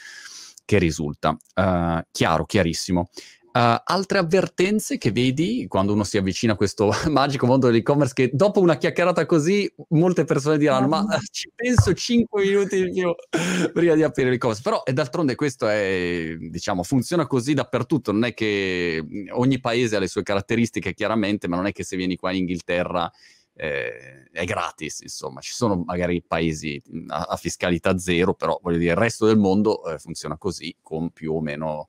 che 0.64 0.78
risulta. 0.78 1.36
Uh, 1.54 2.00
chiaro, 2.10 2.44
chiarissimo. 2.46 3.10
Uh, 3.58 3.74
altre 3.82 4.18
avvertenze 4.18 4.98
che 4.98 5.10
vedi 5.10 5.66
quando 5.66 5.92
uno 5.92 6.04
si 6.04 6.16
avvicina 6.16 6.52
a 6.52 6.56
questo 6.56 6.92
magico 7.10 7.44
mondo 7.44 7.66
dell'e-commerce 7.66 8.14
che 8.14 8.30
dopo 8.32 8.60
una 8.60 8.76
chiacchierata 8.76 9.26
così 9.26 9.68
molte 9.88 10.24
persone 10.24 10.58
diranno 10.58 10.86
ma 10.86 11.00
uh, 11.00 11.18
ci 11.28 11.50
penso 11.52 11.92
5 11.92 12.40
minuti 12.40 12.84
di 12.84 12.92
più 12.92 13.12
prima 13.74 13.96
di 13.96 14.04
aprire 14.04 14.30
l'e-commerce 14.30 14.62
però 14.62 14.84
e 14.84 14.92
d'altronde 14.92 15.34
questo 15.34 15.66
è 15.66 16.36
diciamo 16.38 16.84
funziona 16.84 17.26
così 17.26 17.54
dappertutto. 17.54 18.12
Non 18.12 18.26
è 18.26 18.32
che 18.34 19.04
ogni 19.30 19.58
paese 19.58 19.96
ha 19.96 19.98
le 19.98 20.06
sue 20.06 20.22
caratteristiche 20.22 20.94
chiaramente 20.94 21.48
ma 21.48 21.56
non 21.56 21.66
è 21.66 21.72
che 21.72 21.82
se 21.82 21.96
vieni 21.96 22.14
qua 22.14 22.30
in 22.30 22.36
Inghilterra 22.36 23.10
eh, 23.54 24.28
è 24.30 24.44
gratis, 24.44 25.00
insomma, 25.00 25.40
ci 25.40 25.52
sono 25.52 25.82
magari 25.84 26.22
paesi 26.22 26.80
a, 27.08 27.22
a, 27.22 27.36
fiscalità 27.36 27.98
zero, 27.98 28.34
però 28.34 28.56
voglio 28.62 28.78
dire, 28.78 28.92
il 28.92 28.98
resto 28.98 29.26
del 29.26 29.36
mondo 29.36 29.84
eh, 29.84 29.98
funziona 29.98 30.38
così, 30.38 30.76
con 30.80 31.10
più 31.10 31.34
o 31.34 31.40
meno 31.40 31.88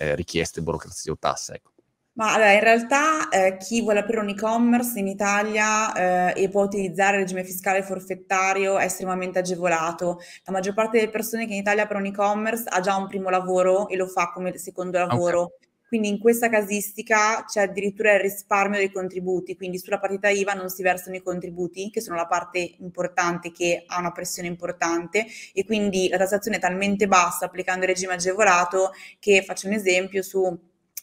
eh, 0.00 0.14
richieste, 0.14 0.62
burocrazia 0.62 1.12
o 1.12 1.18
tasse. 1.18 1.54
Ecco. 1.54 1.72
Ma 2.12 2.34
allora, 2.34 2.52
in 2.52 2.60
realtà 2.60 3.28
eh, 3.28 3.56
chi 3.56 3.82
vuole 3.82 4.00
aprire 4.00 4.20
un 4.20 4.28
e-commerce 4.30 4.98
in 4.98 5.06
Italia 5.06 6.32
eh, 6.34 6.42
e 6.42 6.48
può 6.48 6.62
utilizzare 6.62 7.16
il 7.16 7.22
regime 7.22 7.44
fiscale 7.44 7.82
forfettario 7.82 8.78
è 8.78 8.84
estremamente 8.84 9.38
agevolato. 9.38 10.18
La 10.44 10.52
maggior 10.52 10.74
parte 10.74 10.98
delle 10.98 11.10
persone 11.10 11.46
che 11.46 11.52
in 11.52 11.60
Italia 11.60 11.84
apre 11.84 11.98
un 11.98 12.06
e-commerce 12.06 12.64
ha 12.66 12.80
già 12.80 12.96
un 12.96 13.06
primo 13.06 13.30
lavoro 13.30 13.88
e 13.88 13.96
lo 13.96 14.06
fa 14.06 14.32
come 14.32 14.56
secondo 14.58 14.98
lavoro. 14.98 15.42
Okay. 15.42 15.59
Quindi 15.90 16.06
in 16.06 16.20
questa 16.20 16.48
casistica 16.48 17.44
c'è 17.44 17.62
addirittura 17.62 18.14
il 18.14 18.20
risparmio 18.20 18.78
dei 18.78 18.92
contributi, 18.92 19.56
quindi 19.56 19.76
sulla 19.76 19.98
partita 19.98 20.28
IVA 20.28 20.52
non 20.52 20.68
si 20.68 20.84
versano 20.84 21.16
i 21.16 21.20
contributi, 21.20 21.90
che 21.90 22.00
sono 22.00 22.14
la 22.14 22.28
parte 22.28 22.76
importante 22.78 23.50
che 23.50 23.82
ha 23.88 23.98
una 23.98 24.12
pressione 24.12 24.46
importante 24.46 25.26
e 25.52 25.64
quindi 25.64 26.06
la 26.08 26.16
tassazione 26.16 26.58
è 26.58 26.60
talmente 26.60 27.08
bassa 27.08 27.46
applicando 27.46 27.82
il 27.86 27.90
regime 27.90 28.12
agevolato 28.12 28.92
che 29.18 29.42
faccio 29.42 29.66
un 29.66 29.72
esempio 29.72 30.22
su 30.22 30.56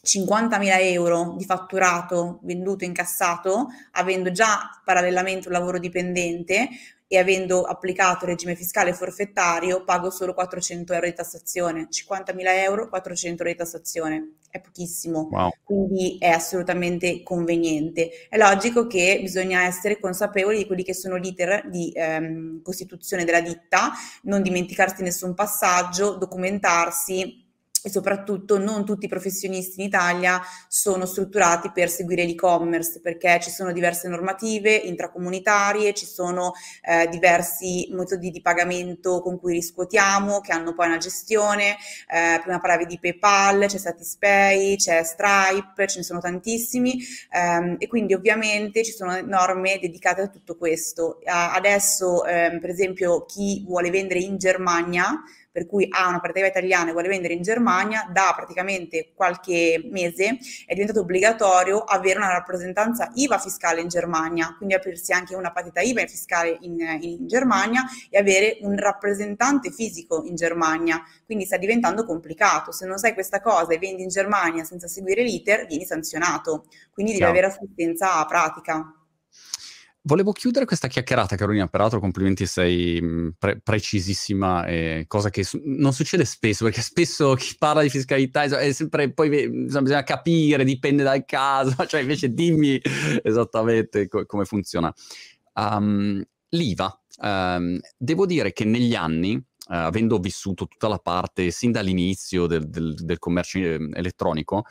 50.000 0.06 0.78
euro 0.94 1.36
di 1.38 1.44
fatturato 1.44 2.40
venduto 2.44 2.86
incassato, 2.86 3.68
avendo 3.92 4.32
già 4.32 4.70
parallelamente 4.86 5.50
un 5.50 5.54
lavoro 5.54 5.80
dipendente, 5.80 6.70
e 7.08 7.18
avendo 7.18 7.64
applicato 7.64 8.26
il 8.26 8.32
regime 8.32 8.56
fiscale 8.56 8.94
forfettario 8.94 9.84
pago 9.84 10.10
solo 10.10 10.34
400 10.34 10.94
euro 10.94 11.06
di 11.06 11.14
tassazione, 11.14 11.88
50.000 11.90 12.36
euro, 12.64 12.90
400 12.90 13.44
euro 13.44 13.54
di 13.54 13.60
tassazione, 13.60 14.32
è 14.50 14.60
pochissimo, 14.60 15.30
wow. 15.32 15.50
quindi 15.64 16.18
è 16.20 16.30
assolutamente 16.30 17.24
conveniente. 17.24 18.28
È 18.30 18.38
logico 18.38 18.88
che 18.88 19.20
bisogna 19.22 19.64
essere 19.64 20.00
consapevoli 20.00 20.58
di 20.58 20.66
quelli 20.66 20.84
che 20.84 20.94
sono 20.94 21.16
l'iter 21.16 21.70
di 21.70 21.92
ehm, 21.94 22.62
costituzione 22.62 23.24
della 23.24 23.42
ditta, 23.42 23.92
non 24.24 24.42
dimenticarsi 24.42 25.02
nessun 25.02 25.34
passaggio, 25.34 26.16
documentarsi 26.18 27.46
e 27.84 27.90
soprattutto 27.90 28.58
non 28.58 28.86
tutti 28.86 29.06
i 29.06 29.10
professionisti 29.10 29.80
in 29.80 29.88
Italia 29.88 30.42
sono 30.68 31.06
strutturati 31.06 31.72
per 31.72 31.90
seguire 31.90 32.26
l'e-commerce 32.26 33.00
perché 33.02 33.40
ci 33.42 33.50
sono 33.50 33.72
diverse 33.72 34.08
normative 34.08 34.74
intracomunitarie, 34.76 35.94
ci 35.94 36.06
sono 36.06 36.54
eh, 36.82 37.08
diversi 37.10 37.88
metodi 37.92 38.32
di 38.32 38.42
pagamento 38.42 39.22
con 39.22 39.40
cui 39.40 39.54
riscuotiamo 39.54 40.42
che 40.42 40.52
hanno 40.52 40.74
poi 40.74 40.88
una 40.88 40.98
gestione, 40.98 41.78
eh, 42.10 42.40
prima 42.42 42.60
parlavi 42.60 42.86
di 42.86 43.00
PayPal, 43.00 43.66
c'è 43.68 43.78
Satispay, 43.78 44.76
c'è 44.76 45.04
Stripe, 45.04 45.88
ce 45.88 45.98
ne 45.98 46.04
sono 46.04 46.20
tantissimi 46.20 47.00
ehm, 47.32 47.76
e 47.80 47.88
quindi 47.88 48.14
ovviamente 48.14 48.84
ci 48.84 48.92
sono 48.92 49.20
norme 49.22 49.80
dedicate 49.80 50.22
a 50.22 50.28
tutto 50.28 50.58
questo. 50.58 51.20
adesso 51.26 52.26
ehm, 52.26 52.60
per 52.60 52.70
esempio 52.70 53.26
chi 53.26 53.64
vuole 53.66 53.90
vendere 53.90 54.20
in 54.20 54.38
Germania 54.38 55.22
per 55.58 55.66
cui 55.66 55.88
ha 55.90 56.08
una 56.08 56.20
partita 56.20 56.46
italiana 56.46 56.90
e 56.90 56.92
vuole 56.92 57.08
vendere 57.08 57.34
in 57.34 57.42
Germania, 57.42 58.08
da 58.14 58.32
praticamente 58.36 59.14
qualche 59.16 59.82
mese 59.90 60.38
è 60.68 60.74
diventato 60.74 61.00
obbligatorio 61.00 61.80
avere 61.80 62.20
una 62.20 62.32
rappresentanza 62.32 63.10
IVA 63.16 63.40
fiscale 63.40 63.82
in 63.82 63.88
Germania, 63.88 64.54
quindi 64.56 64.76
aprirsi 64.76 65.14
anche 65.14 65.34
una 65.34 65.52
partita 65.52 65.82
IVA 65.82 66.06
fiscale 66.06 66.60
in, 66.62 66.78
in 67.02 67.26
Germania 67.26 67.86
e 68.12 68.20
avere 68.20 68.60
un 68.62 68.76
rappresentante 68.76 69.72
fisico 69.72 70.22
in 70.26 70.36
Germania. 70.36 71.02
Quindi 71.26 71.46
sta 71.46 71.58
diventando 71.58 72.06
complicato. 72.06 72.72
Se 72.72 72.86
non 72.86 73.00
sai 73.00 73.16
questa 73.16 73.42
cosa 73.42 73.74
e 73.74 73.80
vendi 73.80 74.04
in 74.04 74.10
Germania 74.10 74.64
senza 74.64 74.88
seguire 74.88 75.24
l'iter, 75.24 75.66
vieni 75.66 75.86
sanzionato. 75.86 76.66
Quindi 76.94 77.14
devi 77.14 77.24
Ciao. 77.24 77.32
avere 77.32 77.48
assistenza 77.48 78.24
pratica. 78.26 78.92
Volevo 80.08 80.32
chiudere 80.32 80.64
questa 80.64 80.88
chiacchierata, 80.88 81.36
Carolina. 81.36 81.68
Peraltro, 81.68 82.00
complimenti, 82.00 82.46
sei 82.46 83.34
pre- 83.38 83.60
precisissima, 83.60 84.66
eh, 84.66 85.04
cosa 85.06 85.30
che 85.30 85.44
su- 85.44 85.60
non 85.66 85.92
succede 85.92 86.24
spesso, 86.24 86.64
perché 86.64 86.80
spesso 86.80 87.34
chi 87.34 87.56
parla 87.58 87.82
di 87.82 87.90
fiscalità 87.90 88.44
è 88.44 88.72
sempre 88.72 89.12
poi 89.12 89.44
insomma, 89.44 89.82
bisogna 89.82 90.04
capire, 90.04 90.64
dipende 90.64 91.04
dal 91.04 91.26
caso, 91.26 91.76
cioè 91.88 92.00
invece 92.00 92.34
dimmi 92.34 92.80
esattamente 93.22 94.08
co- 94.08 94.26
come 94.26 94.46
funziona. 94.46 94.94
Um, 95.56 96.24
L'IVA, 96.52 97.02
um, 97.24 97.78
devo 97.98 98.26
dire 98.26 98.54
che 98.54 98.64
negli 98.64 98.96
anni, 98.96 99.36
uh, 99.36 99.44
avendo 99.68 100.20
vissuto 100.20 100.68
tutta 100.68 100.88
la 100.88 101.00
parte 101.00 101.52
sin 101.52 101.74
dall'inizio 101.74 102.48
del, 102.48 102.70
del, 102.70 102.96
del 102.96 103.20
commercio 103.20 103.58
eh, 103.58 103.90
elettronico, 103.92 104.64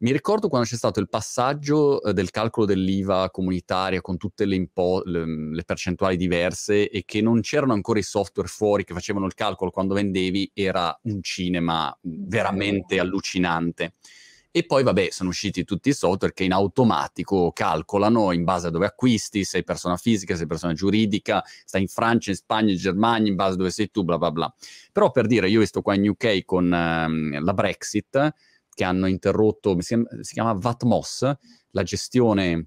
mi 0.00 0.12
ricordo 0.12 0.48
quando 0.48 0.66
c'è 0.66 0.76
stato 0.76 0.98
il 0.98 1.08
passaggio 1.08 2.02
eh, 2.02 2.14
del 2.14 2.30
calcolo 2.30 2.64
dell'IVA 2.64 3.30
comunitaria 3.30 4.00
con 4.00 4.16
tutte 4.16 4.46
le, 4.46 4.54
impo- 4.54 5.02
le, 5.04 5.52
le, 5.52 5.64
percentuali 5.64 6.16
diverse 6.16 6.88
e 6.88 7.04
che 7.04 7.20
non 7.20 7.40
c'erano 7.42 7.74
ancora 7.74 7.98
i 7.98 8.02
software 8.02 8.48
fuori 8.48 8.84
che 8.84 8.94
facevano 8.94 9.26
il 9.26 9.34
calcolo 9.34 9.70
quando 9.70 9.92
vendevi, 9.94 10.50
era 10.54 10.98
un 11.02 11.22
cinema 11.22 11.94
veramente 12.00 12.98
allucinante. 12.98 13.94
E 14.52 14.64
poi, 14.64 14.82
vabbè, 14.82 15.10
sono 15.10 15.28
usciti 15.28 15.62
tutti 15.64 15.90
i 15.90 15.92
software 15.92 16.32
che 16.32 16.42
in 16.44 16.52
automatico 16.52 17.52
calcolano 17.52 18.32
in 18.32 18.42
base 18.42 18.66
a 18.66 18.70
dove 18.70 18.86
acquisti, 18.86 19.44
sei 19.44 19.62
persona 19.62 19.96
fisica, 19.96 20.34
sei 20.34 20.46
persona 20.46 20.72
giuridica, 20.72 21.44
stai 21.64 21.82
in 21.82 21.88
Francia, 21.88 22.30
in 22.30 22.36
Spagna, 22.36 22.72
in 22.72 22.78
Germania, 22.78 23.28
in 23.28 23.36
base 23.36 23.52
a 23.52 23.56
dove 23.56 23.70
sei 23.70 23.90
tu, 23.90 24.02
bla 24.02 24.18
bla 24.18 24.32
bla. 24.32 24.52
Però 24.90 25.12
per 25.12 25.26
dire, 25.26 25.48
io 25.48 25.64
sto 25.66 25.82
qua 25.82 25.94
in 25.94 26.08
UK 26.08 26.44
con 26.44 26.64
um, 26.64 27.44
la 27.44 27.54
Brexit, 27.54 28.34
che 28.72 28.84
hanno 28.84 29.06
interrotto, 29.06 29.76
si 29.80 30.04
chiama, 30.32 30.52
VATMOS, 30.52 31.32
la 31.72 31.82
gestione 31.82 32.66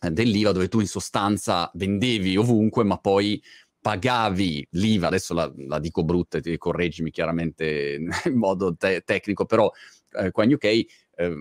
eh, 0.00 0.10
dell'IVA 0.10 0.52
dove 0.52 0.68
tu 0.68 0.80
in 0.80 0.86
sostanza 0.86 1.70
vendevi 1.74 2.36
ovunque 2.36 2.84
ma 2.84 2.98
poi 2.98 3.42
pagavi 3.80 4.66
l'IVA, 4.72 5.06
adesso 5.06 5.34
la, 5.34 5.50
la 5.56 5.78
dico 5.78 6.04
brutta 6.04 6.40
ti 6.40 6.56
correggimi 6.58 7.10
chiaramente 7.10 7.98
in 8.24 8.36
modo 8.36 8.74
te- 8.76 9.02
tecnico, 9.04 9.46
però 9.46 9.70
eh, 10.12 10.30
qua 10.30 10.44
in 10.44 10.52
UK 10.52 10.64
eh, 10.64 10.86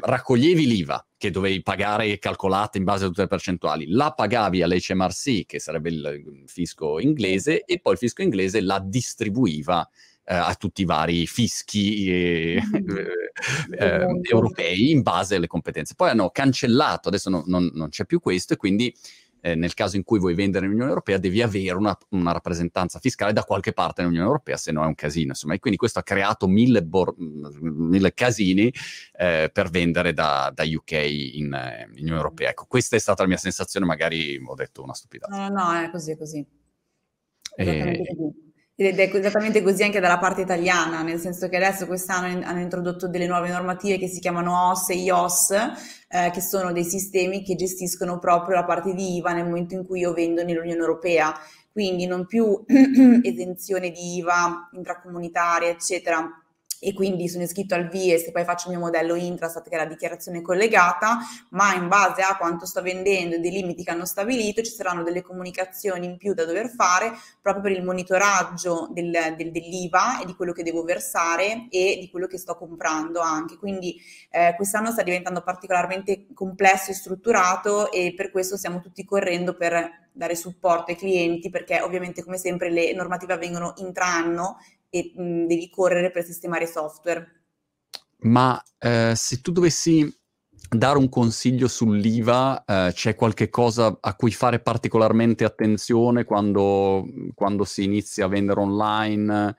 raccoglievi 0.02 0.66
l'IVA 0.66 1.06
che 1.18 1.30
dovevi 1.30 1.62
pagare 1.62 2.18
calcolata 2.20 2.78
in 2.78 2.84
base 2.84 3.06
a 3.06 3.08
tutte 3.08 3.22
le 3.22 3.28
percentuali, 3.28 3.88
la 3.90 4.12
pagavi 4.12 4.62
all'HMRC, 4.62 5.46
che 5.46 5.60
sarebbe 5.60 5.90
il 5.90 6.44
fisco 6.46 7.00
inglese, 7.00 7.64
e 7.64 7.80
poi 7.80 7.94
il 7.94 8.00
fisco 8.00 8.22
inglese 8.22 8.62
la 8.62 8.80
distribuiva 8.80 9.88
a 10.30 10.54
tutti 10.56 10.82
i 10.82 10.86
vari 10.86 11.26
fischi 11.26 12.10
eh, 12.10 12.62
eh, 13.78 14.20
europei 14.30 14.92
in 14.92 15.02
base 15.02 15.36
alle 15.36 15.48
competenze. 15.48 15.96
Poi 15.96 16.10
hanno 16.10 16.30
cancellato, 16.30 17.08
adesso 17.08 17.30
no, 17.30 17.44
non, 17.48 17.70
non, 17.74 17.90
c'è 17.90 18.06
più 18.06 18.20
questo 18.20 18.54
e 18.54 18.58
quindi 18.58 18.94
eh, 19.40 19.56
nel 19.56 19.74
caso 19.74 19.96
in 19.96 20.04
cui 20.04 20.20
vuoi 20.20 20.34
vendere 20.34 20.66
nell'Unione 20.66 20.90
Europea 20.90 21.18
devi 21.18 21.42
avere 21.42 21.76
una, 21.76 21.98
una, 22.10 22.34
rappresentanza 22.34 23.00
fiscale 23.00 23.32
da 23.32 23.44
qualche 23.44 23.72
parte 23.72 24.02
nell'Unione 24.02 24.28
Europea, 24.28 24.58
se 24.58 24.74
no 24.74 24.84
è 24.84 24.88
un 24.88 24.96
casino. 24.96 25.30
Insomma, 25.30 25.54
e 25.54 25.60
quindi 25.60 25.78
questo 25.78 26.00
ha 26.00 26.04
creato 26.04 26.48
mille, 26.48 26.84
bor- 26.84 27.16
mille 27.18 28.14
casini 28.14 28.74
eh, 29.18 29.50
per 29.54 29.70
vendere 29.70 30.12
da, 30.12 30.52
da 30.54 30.64
UK 30.64 30.92
in, 30.92 31.46
in, 31.96 32.02
Unione 32.02 32.18
Europea. 32.18 32.50
Ecco, 32.50 32.66
questa 32.68 32.98
è 32.98 33.00
stata 33.00 33.22
la 33.22 33.30
mia 33.30 33.38
sensazione, 33.38 33.86
magari 33.86 34.42
ho 34.44 34.56
detto 34.56 34.84
una 34.84 34.94
stupidata. 34.94 35.38
No, 35.38 35.48
no, 35.48 35.72
no, 35.72 35.82
è 35.82 35.90
così, 35.90 36.12
è 36.12 36.18
così. 36.18 36.46
E... 37.56 38.47
Ed 38.80 39.00
è 39.00 39.10
esattamente 39.12 39.64
così 39.64 39.82
anche 39.82 40.00
dalla 40.00 40.20
parte 40.20 40.42
italiana, 40.42 41.02
nel 41.02 41.18
senso 41.20 41.50
che 41.50 41.56
adesso 41.56 41.88
quest'anno 41.88 42.46
hanno 42.46 42.60
introdotto 42.60 43.08
delle 43.08 43.26
nuove 43.26 43.50
normative 43.50 43.98
che 43.98 44.08
si 44.08 44.20
chiamano 44.20 44.70
OS 44.70 44.90
e 44.90 44.98
IOS, 44.98 45.52
eh, 46.10 46.30
che 46.32 46.42
sono 46.42 46.72
dei 46.72 46.84
sistemi 46.84 47.42
che 47.42 47.56
gestiscono 47.56 48.20
proprio 48.20 48.54
la 48.54 48.66
parte 48.66 48.94
di 48.94 49.16
IVA 49.16 49.34
nel 49.34 49.46
momento 49.46 49.74
in 49.74 49.84
cui 49.84 50.02
io 50.02 50.14
vendo 50.14 50.44
nell'Unione 50.44 50.80
Europea. 50.80 51.34
Quindi 51.72 52.06
non 52.06 52.28
più 52.28 52.64
esenzione 53.24 53.90
di 53.90 54.18
IVA 54.18 54.70
intracomunitaria, 54.74 55.70
eccetera, 55.70 56.30
e 56.80 56.94
quindi 56.94 57.28
sono 57.28 57.44
iscritto 57.44 57.76
al 57.76 57.88
VIES 57.90 58.28
e 58.28 58.32
poi 58.32 58.44
faccio 58.44 58.70
il 58.70 58.76
mio 58.76 58.86
modello 58.86 59.16
Intrastat 59.16 59.68
che 59.68 59.76
è 59.76 59.78
la 59.78 59.86
dichiarazione 59.86 60.42
collegata, 60.42 61.20
ma 61.50 61.74
in 61.74 61.88
base 61.88 62.22
a 62.22 62.36
quanto 62.38 62.66
sto 62.66 62.82
vendendo 62.82 63.36
e 63.36 63.40
dei 63.40 63.52
limiti 63.52 63.84
che 63.84 63.92
hanno 63.92 64.06
stabilito 64.06 64.62
ci 64.62 64.72
saranno 64.72 65.04
delle 65.04 65.22
comunicazioni 65.22 66.06
in 66.06 66.18
più 66.18 66.34
da 66.34 66.46
dover 66.46 66.70
fare 66.70 67.12
proprio 67.42 67.64
per 67.64 67.72
il 67.72 67.84
monitoraggio 67.84 68.90
del, 68.92 69.12
del, 69.36 69.52
dell'IVA 69.52 70.22
e 70.22 70.26
di 70.26 70.36
quello 70.36 70.52
che 70.52 70.64
devo 70.64 70.84
versare 70.84 71.68
e 71.70 71.98
di 72.00 72.10
quello 72.10 72.28
che 72.28 72.38
sto 72.38 72.56
comprando 72.56 73.20
anche. 73.20 73.58
Quindi 73.58 74.00
eh, 74.30 74.54
quest'anno 74.56 74.92
sta 74.92 75.04
diventando 75.04 75.42
particolarmente 75.42 76.28
complesso 76.34 76.92
e 76.92 76.94
strutturato 76.94 77.92
e 77.92 78.14
per 78.16 78.32
questo 78.32 78.58
stiamo 78.58 78.80
tutti 78.80 79.04
correndo 79.06 79.56
per 79.56 80.06
dare 80.18 80.36
supporto 80.36 80.92
ai 80.92 80.98
clienti 80.98 81.50
perché 81.50 81.80
ovviamente 81.82 82.24
come 82.24 82.38
sempre 82.38 82.72
le 82.72 82.92
normative 82.94 83.34
avvengono 83.34 83.74
intra 83.78 84.06
anno 84.06 84.58
e 84.90 85.14
mh, 85.16 85.46
devi 85.46 85.70
correre 85.70 86.12
per 86.12 86.24
sistemare 86.24 86.68
software. 86.68 87.36
Ma 88.20 88.62
eh, 88.80 89.14
se 89.16 89.42
tu 89.42 89.52
dovessi 89.52 90.12
dare 90.70 90.98
un 90.98 91.08
consiglio 91.08 91.68
sull'IVA, 91.68 92.64
eh, 92.66 92.92
c'è 92.94 93.16
qualche 93.16 93.50
cosa 93.50 93.98
a 94.00 94.16
cui 94.16 94.32
fare 94.32 94.60
particolarmente 94.60 95.46
attenzione 95.46 96.26
quando, 96.26 97.06
quando 97.36 97.64
si 97.64 97.84
inizia 97.84 98.26
a 98.26 98.30
vendere 98.30 98.60
online? 98.60 99.56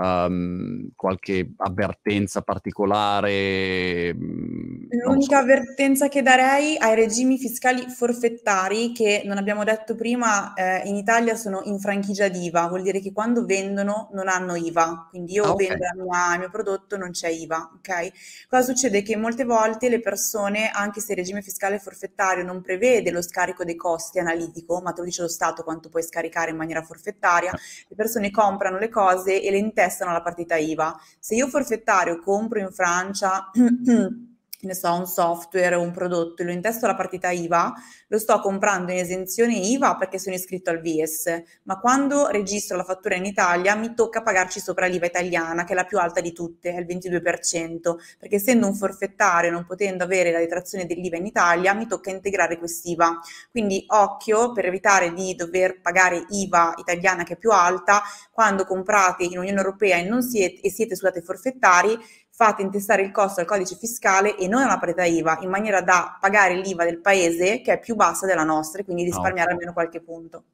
Um, 0.00 0.90
qualche 0.94 1.52
avvertenza 1.56 2.42
particolare? 2.42 4.14
Mm, 4.14 4.88
L'unica 5.04 5.36
so. 5.36 5.42
avvertenza 5.42 6.08
che 6.08 6.22
darei 6.22 6.76
ai 6.78 6.94
regimi 6.94 7.38
fiscali 7.38 7.86
forfettari, 7.88 8.92
che 8.92 9.22
non 9.24 9.36
abbiamo 9.36 9.64
detto 9.64 9.94
prima, 9.94 10.54
eh, 10.54 10.88
in 10.88 10.96
Italia 10.96 11.34
sono 11.34 11.60
in 11.64 11.78
franchigia 11.78 12.28
di 12.28 12.44
IVA, 12.44 12.68
vuol 12.68 12.82
dire 12.82 13.00
che 13.00 13.12
quando 13.12 13.44
vendono 13.44 14.08
non 14.12 14.28
hanno 14.28 14.54
IVA, 14.54 15.08
quindi 15.10 15.34
io 15.34 15.44
ah, 15.44 15.50
okay. 15.52 15.66
vendo 15.68 16.04
mia, 16.04 16.32
il 16.34 16.38
mio 16.38 16.50
prodotto, 16.50 16.96
non 16.96 17.10
c'è 17.10 17.28
IVA, 17.28 17.70
ok? 17.76 18.46
Cosa 18.48 18.62
succede? 18.62 19.02
Che 19.02 19.16
molte 19.16 19.44
volte 19.44 19.88
le 19.88 20.00
persone 20.00 20.28
persone, 20.30 20.70
anche 20.70 21.00
se 21.00 21.12
il 21.12 21.18
regime 21.18 21.42
fiscale 21.42 21.78
forfettario 21.78 22.44
non 22.44 22.62
prevede 22.62 23.10
lo 23.10 23.22
scarico 23.22 23.64
dei 23.64 23.76
costi 23.76 24.18
analitico, 24.18 24.80
ma 24.80 24.92
te 24.92 25.00
lo 25.00 25.06
dice 25.06 25.22
lo 25.22 25.28
Stato 25.28 25.62
quanto 25.62 25.88
puoi 25.88 26.02
scaricare 26.02 26.50
in 26.50 26.56
maniera 26.56 26.82
forfettaria, 26.82 27.52
le 27.52 27.96
persone 27.96 28.30
comprano 28.30 28.78
le 28.78 28.88
cose 28.88 29.42
e 29.42 29.50
le 29.50 29.58
intestano 29.58 29.88
alla 30.10 30.22
partita 30.22 30.56
IVA. 30.56 30.98
Se 31.18 31.34
io 31.34 31.48
forfettario 31.48 32.20
compro 32.20 32.60
in 32.60 32.70
Francia 32.70 33.50
ne 34.66 34.74
so, 34.74 34.92
un 34.94 35.06
software 35.06 35.74
o 35.74 35.80
un 35.80 35.90
prodotto 35.90 36.42
lo 36.42 36.52
intesto 36.52 36.84
alla 36.84 36.94
partita 36.94 37.30
IVA, 37.30 37.72
lo 38.08 38.18
sto 38.18 38.40
comprando 38.40 38.92
in 38.92 38.98
esenzione 38.98 39.54
IVA 39.54 39.96
perché 39.96 40.18
sono 40.18 40.34
iscritto 40.34 40.70
al 40.70 40.80
VIES, 40.80 41.42
ma 41.64 41.78
quando 41.78 42.28
registro 42.28 42.76
la 42.76 42.84
fattura 42.84 43.14
in 43.14 43.24
Italia 43.24 43.74
mi 43.74 43.94
tocca 43.94 44.22
pagarci 44.22 44.60
sopra 44.60 44.86
l'IVA 44.86 45.06
italiana, 45.06 45.64
che 45.64 45.72
è 45.72 45.76
la 45.76 45.84
più 45.84 45.98
alta 45.98 46.20
di 46.20 46.32
tutte, 46.32 46.72
è 46.72 46.78
il 46.78 46.86
22%, 46.86 47.96
perché 48.18 48.36
essendo 48.36 48.66
un 48.66 48.74
forfettario 48.74 49.50
non 49.50 49.64
potendo 49.64 50.04
avere 50.04 50.32
la 50.32 50.38
detrazione 50.38 50.86
dell'IVA 50.86 51.16
in 51.16 51.26
Italia, 51.26 51.74
mi 51.74 51.86
tocca 51.86 52.10
integrare 52.10 52.58
quest'IVA. 52.58 53.20
Quindi 53.50 53.84
occhio 53.88 54.52
per 54.52 54.66
evitare 54.66 55.12
di 55.12 55.34
dover 55.34 55.80
pagare 55.80 56.24
IVA 56.28 56.74
italiana 56.78 57.24
che 57.24 57.34
è 57.34 57.36
più 57.36 57.50
alta, 57.50 58.02
quando 58.32 58.64
comprate 58.64 59.24
in 59.24 59.38
Unione 59.38 59.56
Europea 59.56 59.96
e, 59.96 60.22
siete, 60.22 60.60
e 60.60 60.70
siete 60.70 60.96
scusate 60.96 61.22
forfettari, 61.22 61.98
fate 62.40 62.62
intestare 62.62 63.02
il 63.02 63.10
costo 63.10 63.40
al 63.40 63.46
codice 63.46 63.76
fiscale 63.76 64.34
e 64.38 64.48
non 64.48 64.62
alla 64.62 64.78
parità 64.78 65.04
IVA, 65.04 65.40
in 65.42 65.50
maniera 65.50 65.82
da 65.82 66.16
pagare 66.18 66.54
l'IVA 66.54 66.84
del 66.84 66.98
paese 66.98 67.60
che 67.60 67.74
è 67.74 67.78
più 67.78 67.96
bassa 67.96 68.24
della 68.24 68.44
nostra 68.44 68.80
e 68.80 68.84
quindi 68.84 69.04
risparmiare 69.04 69.50
oh. 69.50 69.52
almeno 69.52 69.74
qualche 69.74 70.00
punto. 70.00 70.44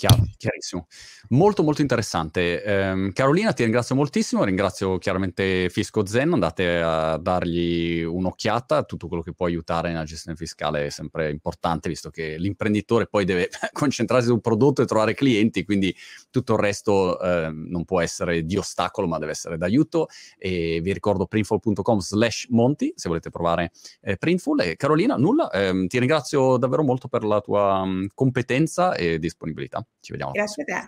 Chiaro, 0.00 0.22
chiarissimo. 0.36 0.86
Molto 1.30 1.64
molto 1.64 1.80
interessante. 1.82 2.62
Eh, 2.62 3.10
Carolina, 3.12 3.52
ti 3.52 3.64
ringrazio 3.64 3.96
moltissimo, 3.96 4.44
ringrazio 4.44 4.96
chiaramente 4.98 5.68
Fisco 5.70 6.06
Zen, 6.06 6.34
andate 6.34 6.80
a 6.80 7.16
dargli 7.18 8.04
un'occhiata, 8.04 8.84
tutto 8.84 9.08
quello 9.08 9.24
che 9.24 9.32
può 9.32 9.46
aiutare 9.46 9.88
nella 9.88 10.04
gestione 10.04 10.36
fiscale 10.36 10.86
è 10.86 10.90
sempre 10.90 11.30
importante, 11.32 11.88
visto 11.88 12.10
che 12.10 12.36
l'imprenditore 12.38 13.08
poi 13.08 13.24
deve 13.24 13.48
concentrarsi 13.72 14.28
sul 14.28 14.40
prodotto 14.40 14.82
e 14.82 14.86
trovare 14.86 15.14
clienti, 15.14 15.64
quindi 15.64 15.92
tutto 16.30 16.52
il 16.52 16.60
resto 16.60 17.20
eh, 17.20 17.50
non 17.50 17.84
può 17.84 18.00
essere 18.00 18.44
di 18.44 18.56
ostacolo, 18.56 19.08
ma 19.08 19.18
deve 19.18 19.32
essere 19.32 19.56
d'aiuto. 19.58 20.06
E 20.38 20.78
vi 20.80 20.92
ricordo 20.92 21.26
printful.com 21.26 21.98
slash 21.98 22.46
monti, 22.50 22.92
se 22.94 23.08
volete 23.08 23.30
provare 23.30 23.72
eh, 24.02 24.16
Printful. 24.16 24.60
E 24.60 24.76
Carolina, 24.76 25.16
nulla, 25.16 25.50
ehm, 25.50 25.88
ti 25.88 25.98
ringrazio 25.98 26.56
davvero 26.56 26.84
molto 26.84 27.08
per 27.08 27.24
la 27.24 27.40
tua 27.40 27.80
um, 27.80 28.06
competenza 28.14 28.94
e 28.94 29.18
disponibilità. 29.18 29.84
Ci 30.00 30.12
vediamo. 30.12 30.32
Grazie 30.32 30.62
a 30.62 30.66
te. 30.66 30.86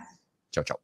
Ciao 0.49 0.63
ciao. 0.63 0.81